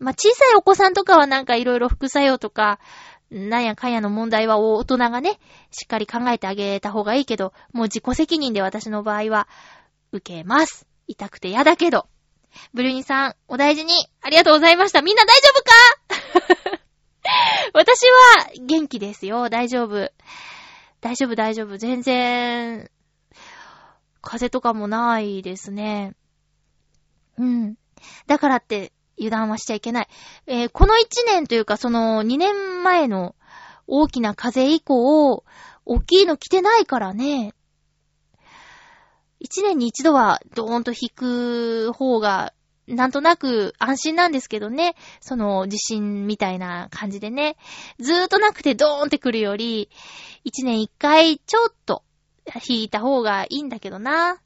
[0.00, 2.78] まあ、小さいお子さんとかはなんかいろいろ副作用とか、
[3.30, 5.38] なんやかんやの問題は大人がね、
[5.70, 9.48] しっかり考えてあげた方がいいけど、もう自己責任で私の場合は、
[10.12, 10.86] 受けます。
[11.06, 12.06] 痛くて嫌だけど。
[12.72, 15.02] ブルーニさん、お大事に、ありがとうございました。
[15.02, 15.62] みんな大丈夫
[16.72, 16.80] か？
[17.74, 19.50] 私は元気ですよ。
[19.50, 20.10] 大丈夫。
[21.00, 21.76] 大丈夫、大丈夫。
[21.76, 22.90] 全然、
[24.22, 26.14] 風邪とかもないですね。
[27.36, 27.74] うん。
[28.26, 30.08] だからって、油断はしちゃいけない。
[30.46, 33.34] えー、この1年というか、その2年前の
[33.86, 35.44] 大きな風以降、
[35.84, 37.54] 大きいの来てないからね。
[39.40, 42.52] 1年に一度はドーンと引く方が、
[42.86, 44.94] なんとなく安心なんですけどね。
[45.20, 47.56] その地震みたいな感じでね。
[47.98, 49.90] ずーっとなくてドーンって来るより、
[50.44, 52.02] 1年1回ちょっと
[52.68, 54.40] 引いた方がいいんだけどな。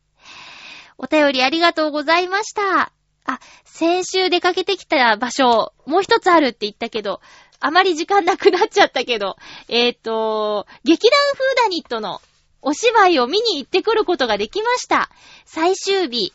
[0.99, 2.93] お便りありがとうございました。
[3.25, 7.21] あ、先週出かけてきた場所、もう一つあるって言ったけど、
[7.61, 9.37] あまり時間なくなっちゃったけど、
[9.69, 12.21] えっ、ー、と、劇団フーダニットの
[12.61, 15.11] お芝居を見に行ってくることができました。
[15.45, 16.33] 最終日、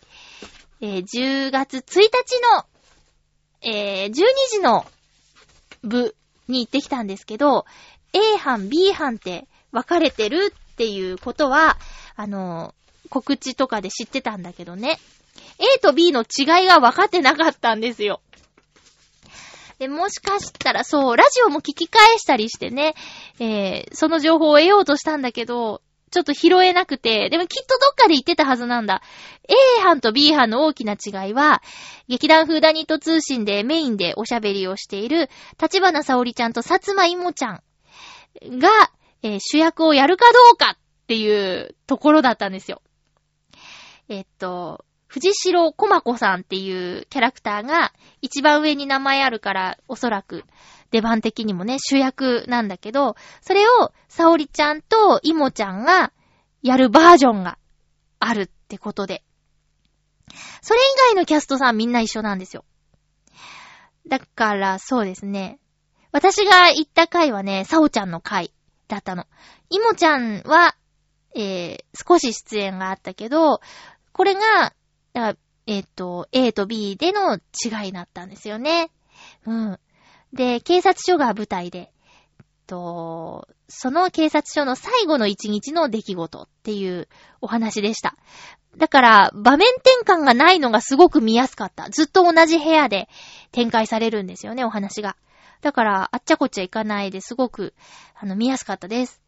[0.81, 2.01] えー、10月1日
[2.55, 2.65] の、
[3.61, 4.11] えー、12
[4.51, 4.85] 時の
[5.83, 6.15] 部
[6.47, 7.65] に行ってきたんですけど、
[8.13, 11.77] A 班、B 班って分かれてるっていうことは、
[12.15, 12.73] あの、
[13.09, 14.99] 告知とかで知ってたんだけどね。
[15.59, 18.21] A と B の違いが分かってなかったんですよ。
[19.79, 22.95] で、もしかしたら、そう、ラジオも聞き返したりしてね、
[23.39, 29.01] えー、その情報を得ようとしたんだけど、ちょっと拾えなくて、でもきっとどっかで言ってたはずなんだ。
[29.47, 31.61] A 班と B 班の大きな違いは、
[32.07, 35.29] 劇団フーダニット通信でメインでおしゃべりをしている、
[35.61, 37.61] 立花沙織ちゃんと薩摩いもちゃん
[38.57, 38.69] が、
[39.21, 42.81] えー主役をやるかどうかっていうところだったんですよ。
[44.09, 44.85] えっと、
[45.17, 47.91] 藤代駒子さんっていうキャラクターが
[48.21, 50.43] 一番上に名前あるから、おそらく
[50.91, 56.13] 出番的にもね、主役なんだけど、それを、沙織ちゃんといもちゃんが
[56.61, 57.57] やるバージョンが
[58.19, 59.23] あるってことで。
[60.61, 62.63] それ以外のキャストさんみんな一緒なんですよ。
[64.07, 65.59] だから、そうですね。
[66.11, 68.51] 私が行った回はね、さおちゃんの回
[68.87, 69.25] だったの。
[69.69, 70.75] いもちゃんは、
[71.35, 73.61] えー、少し出演があったけど、
[74.13, 74.73] これが、
[75.17, 78.91] だからえっ、と、A と B での違いだったんですよね。
[79.47, 79.79] うん。
[80.31, 81.91] で、警察署が舞台で、
[82.67, 87.09] と、その警察署の最後の一日の出来事っていう
[87.41, 88.15] お話でした。
[88.77, 91.89] だから、場面転換がないのがすごく見やすかった。
[91.89, 93.09] ずっと同じ部屋で
[93.51, 95.17] 展開されるんですよね、お話が。
[95.61, 97.73] だから、あっちゃこっちゃいかないですごく、
[98.13, 99.21] あの、見やすかったです。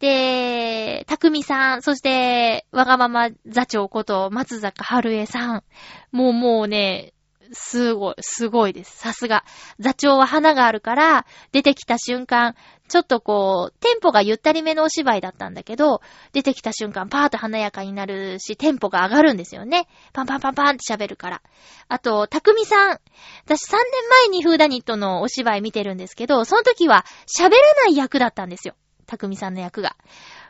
[0.00, 5.64] で、たくみさん、そして、わがまま座長こと松坂春江さん。
[6.12, 7.14] もうもうね、
[7.52, 8.96] すごい、すごいです。
[8.98, 9.44] さすが。
[9.78, 12.54] 座長は花があるから、出てきた瞬間、
[12.88, 16.00] ちょっとこう、テンポがゆったりめのお芝居だったんだけど、
[16.32, 19.88] 出てきた瞬間、パーッと華やかになるし、テンポが上がるんですよね。
[20.12, 21.42] パンパンパンパンって喋るから。
[21.88, 23.00] あと、たくみさん。
[23.44, 27.50] 私3年前にフーダニットのお芝居見てるんですけど、その時は喋ら
[27.84, 28.74] ない役だったんですよ。
[29.06, 29.96] たくみさんの役が。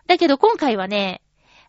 [0.07, 1.23] だけど今回はね、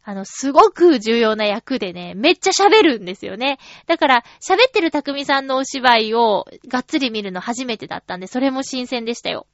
[0.08, 3.58] あの、すごく重要な役でね、めっちゃ喋るんですよね。
[3.88, 9.48] だから、喋ってるたくみさんのお芝居をがっつり見るの初めてだったんで、それも新鮮でしたよ。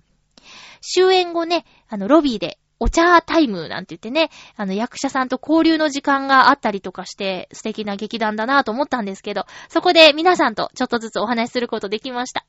[0.81, 12.43] 終演後ね、あの、ロビーで、お茶タイムなんて言ってね、あの、役者さんと交流の時間があったりとかして、素敵な劇団だなと思ったんですけど、そこで皆さんとちょっとずつお話しすることできました。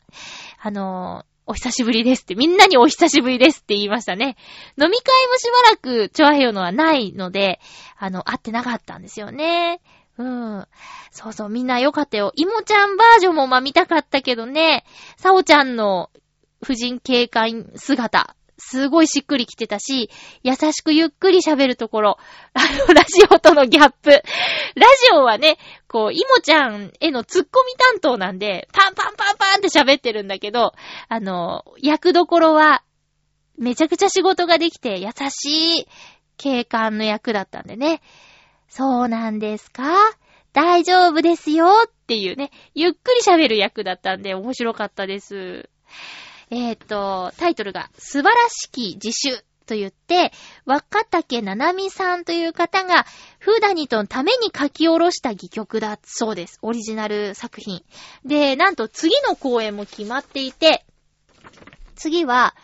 [0.59, 4.37] あのお久しぶりですって、みんなにお久しぶりですって言いましたね。
[4.81, 7.61] 飲み会もしばらく、チョアヘヨのはないので、
[7.99, 9.83] あの、会ってなかったんですよね。
[10.17, 10.67] うん。
[11.11, 12.33] そうそう、みんなよかったよ。
[12.37, 14.87] いもちゃんバージョンもま見たかったけどね、
[15.19, 16.09] さおちゃんの
[16.65, 20.11] 婦人警官姿、すごいしっくりきてたし、
[20.43, 22.19] 優しくゆっくり喋るところ、
[22.55, 24.11] あの、ラジオとのギャップ。
[24.11, 24.23] ラジ
[25.15, 30.73] オはね、こう、いもちゃんへのツッコミ担当なんで、パンパンパンパンって喋ってるんだけど、
[31.09, 32.83] あの、役どころは、
[33.59, 35.87] めちゃくちゃ仕事ができて優しい
[36.39, 38.01] 警官の役だったんでね。
[38.69, 39.85] そうなんですか？
[40.55, 45.69] 大丈夫ですよっていうね、ゆっくり喋る役だったんで面白かったです。
[46.55, 50.33] えっ、と、タイトルが、素晴らしき自主と言って、
[50.67, 53.07] 若竹ななみさんという方が、
[53.39, 56.59] フーダニトのために書き下ろした戯曲だそうです。
[56.61, 57.83] オリジナル作品。
[58.27, 60.85] で、なんと次の公演も決まっていて、
[61.97, 62.55] 次は、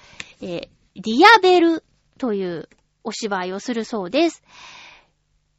[0.41, 0.68] えー
[1.01, 1.84] ディアベル
[2.18, 2.68] という
[3.05, 4.43] お芝居をするそうです。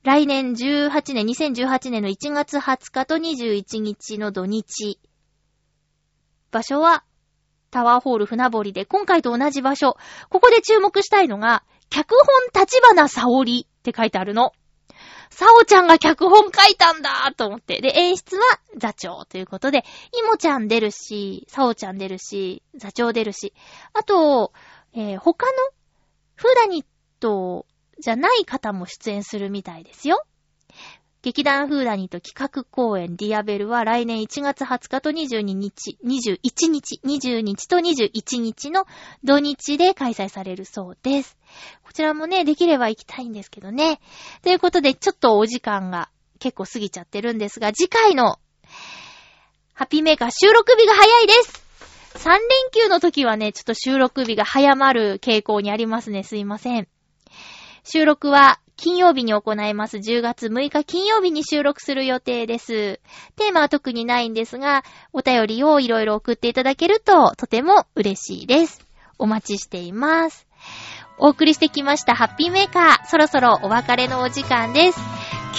[0.03, 4.99] 来年18年、2018年の1月20日と21日の土日。
[6.51, 7.05] 場所は、
[7.71, 9.97] タワーホール船堀で、今回と同じ場所。
[10.29, 14.53] ここで注目したいのが、脚本立花沙織って書いてあるの。
[15.29, 17.81] 沙織ちゃんが脚本書いたんだと思って。
[17.81, 18.43] で、演出は
[18.77, 19.85] 座長ということで、
[20.19, 23.53] いもちゃん出るし、沙織ちゃん出るし、座長出るし。
[23.93, 24.51] あと、
[24.93, 25.51] えー他の
[26.35, 26.85] フーダニッ
[27.19, 27.65] ト
[27.99, 30.23] じゃない方も出演するみたいですよ。
[31.21, 38.85] 劇団フーダニット企画公演ディアベルは来年1月20日と22日、21日、20日と21日の
[39.25, 41.37] 土日で開催されるそうです。
[41.83, 43.99] こちらもね、できれば行きたいんですけどね。
[44.43, 46.09] ということで、ちょっとお時間が
[46.39, 48.37] 結構過ぎちゃってるんですが、次回の
[49.73, 51.69] ハッピーメーカー収録日が早いです
[52.15, 52.39] 3連
[52.71, 56.23] 休の時はね、ちょっと収録日が早まる傾向にありますね。
[56.23, 56.87] すいません。
[57.83, 59.97] 収録は金曜日に行います。
[59.97, 63.01] 10月6日金曜日に収録する予定です。
[63.35, 68.79] テーマは特にないんですが、お便りをいろいろ送っていただけるととても嬉しいです。
[69.17, 70.47] お待ちしています。
[71.17, 73.05] お送りしてきましたハッピーメーカー。
[73.05, 74.99] そろそろお別れのお時間です。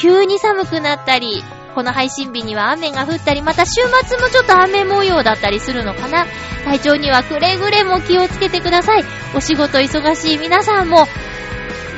[0.00, 1.42] 急に寒くなったり、
[1.74, 6.24] この配信日には雨が降ったり、また週末もちょっと雨模様だったりするのかな。
[6.64, 9.04] 体調にはくれぐれも気をつけてください。
[9.36, 11.06] お仕事忙しい皆さんも、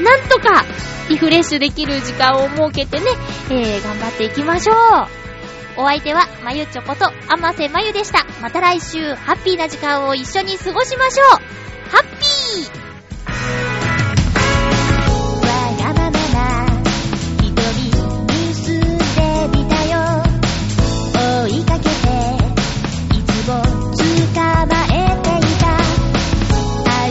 [0.03, 0.65] なんとか
[1.09, 3.07] リフレッシュできる時間を設けてね、
[3.51, 4.77] えー、頑張っていきましょう。
[5.77, 8.27] お相手は、まゆちょこと、あませまゆでした。
[8.43, 11.29] また来週、ハッピーな時間を一緒に過ごしましょう。
[11.91, 12.83] ハッピー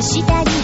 [0.02, 0.61] 明日に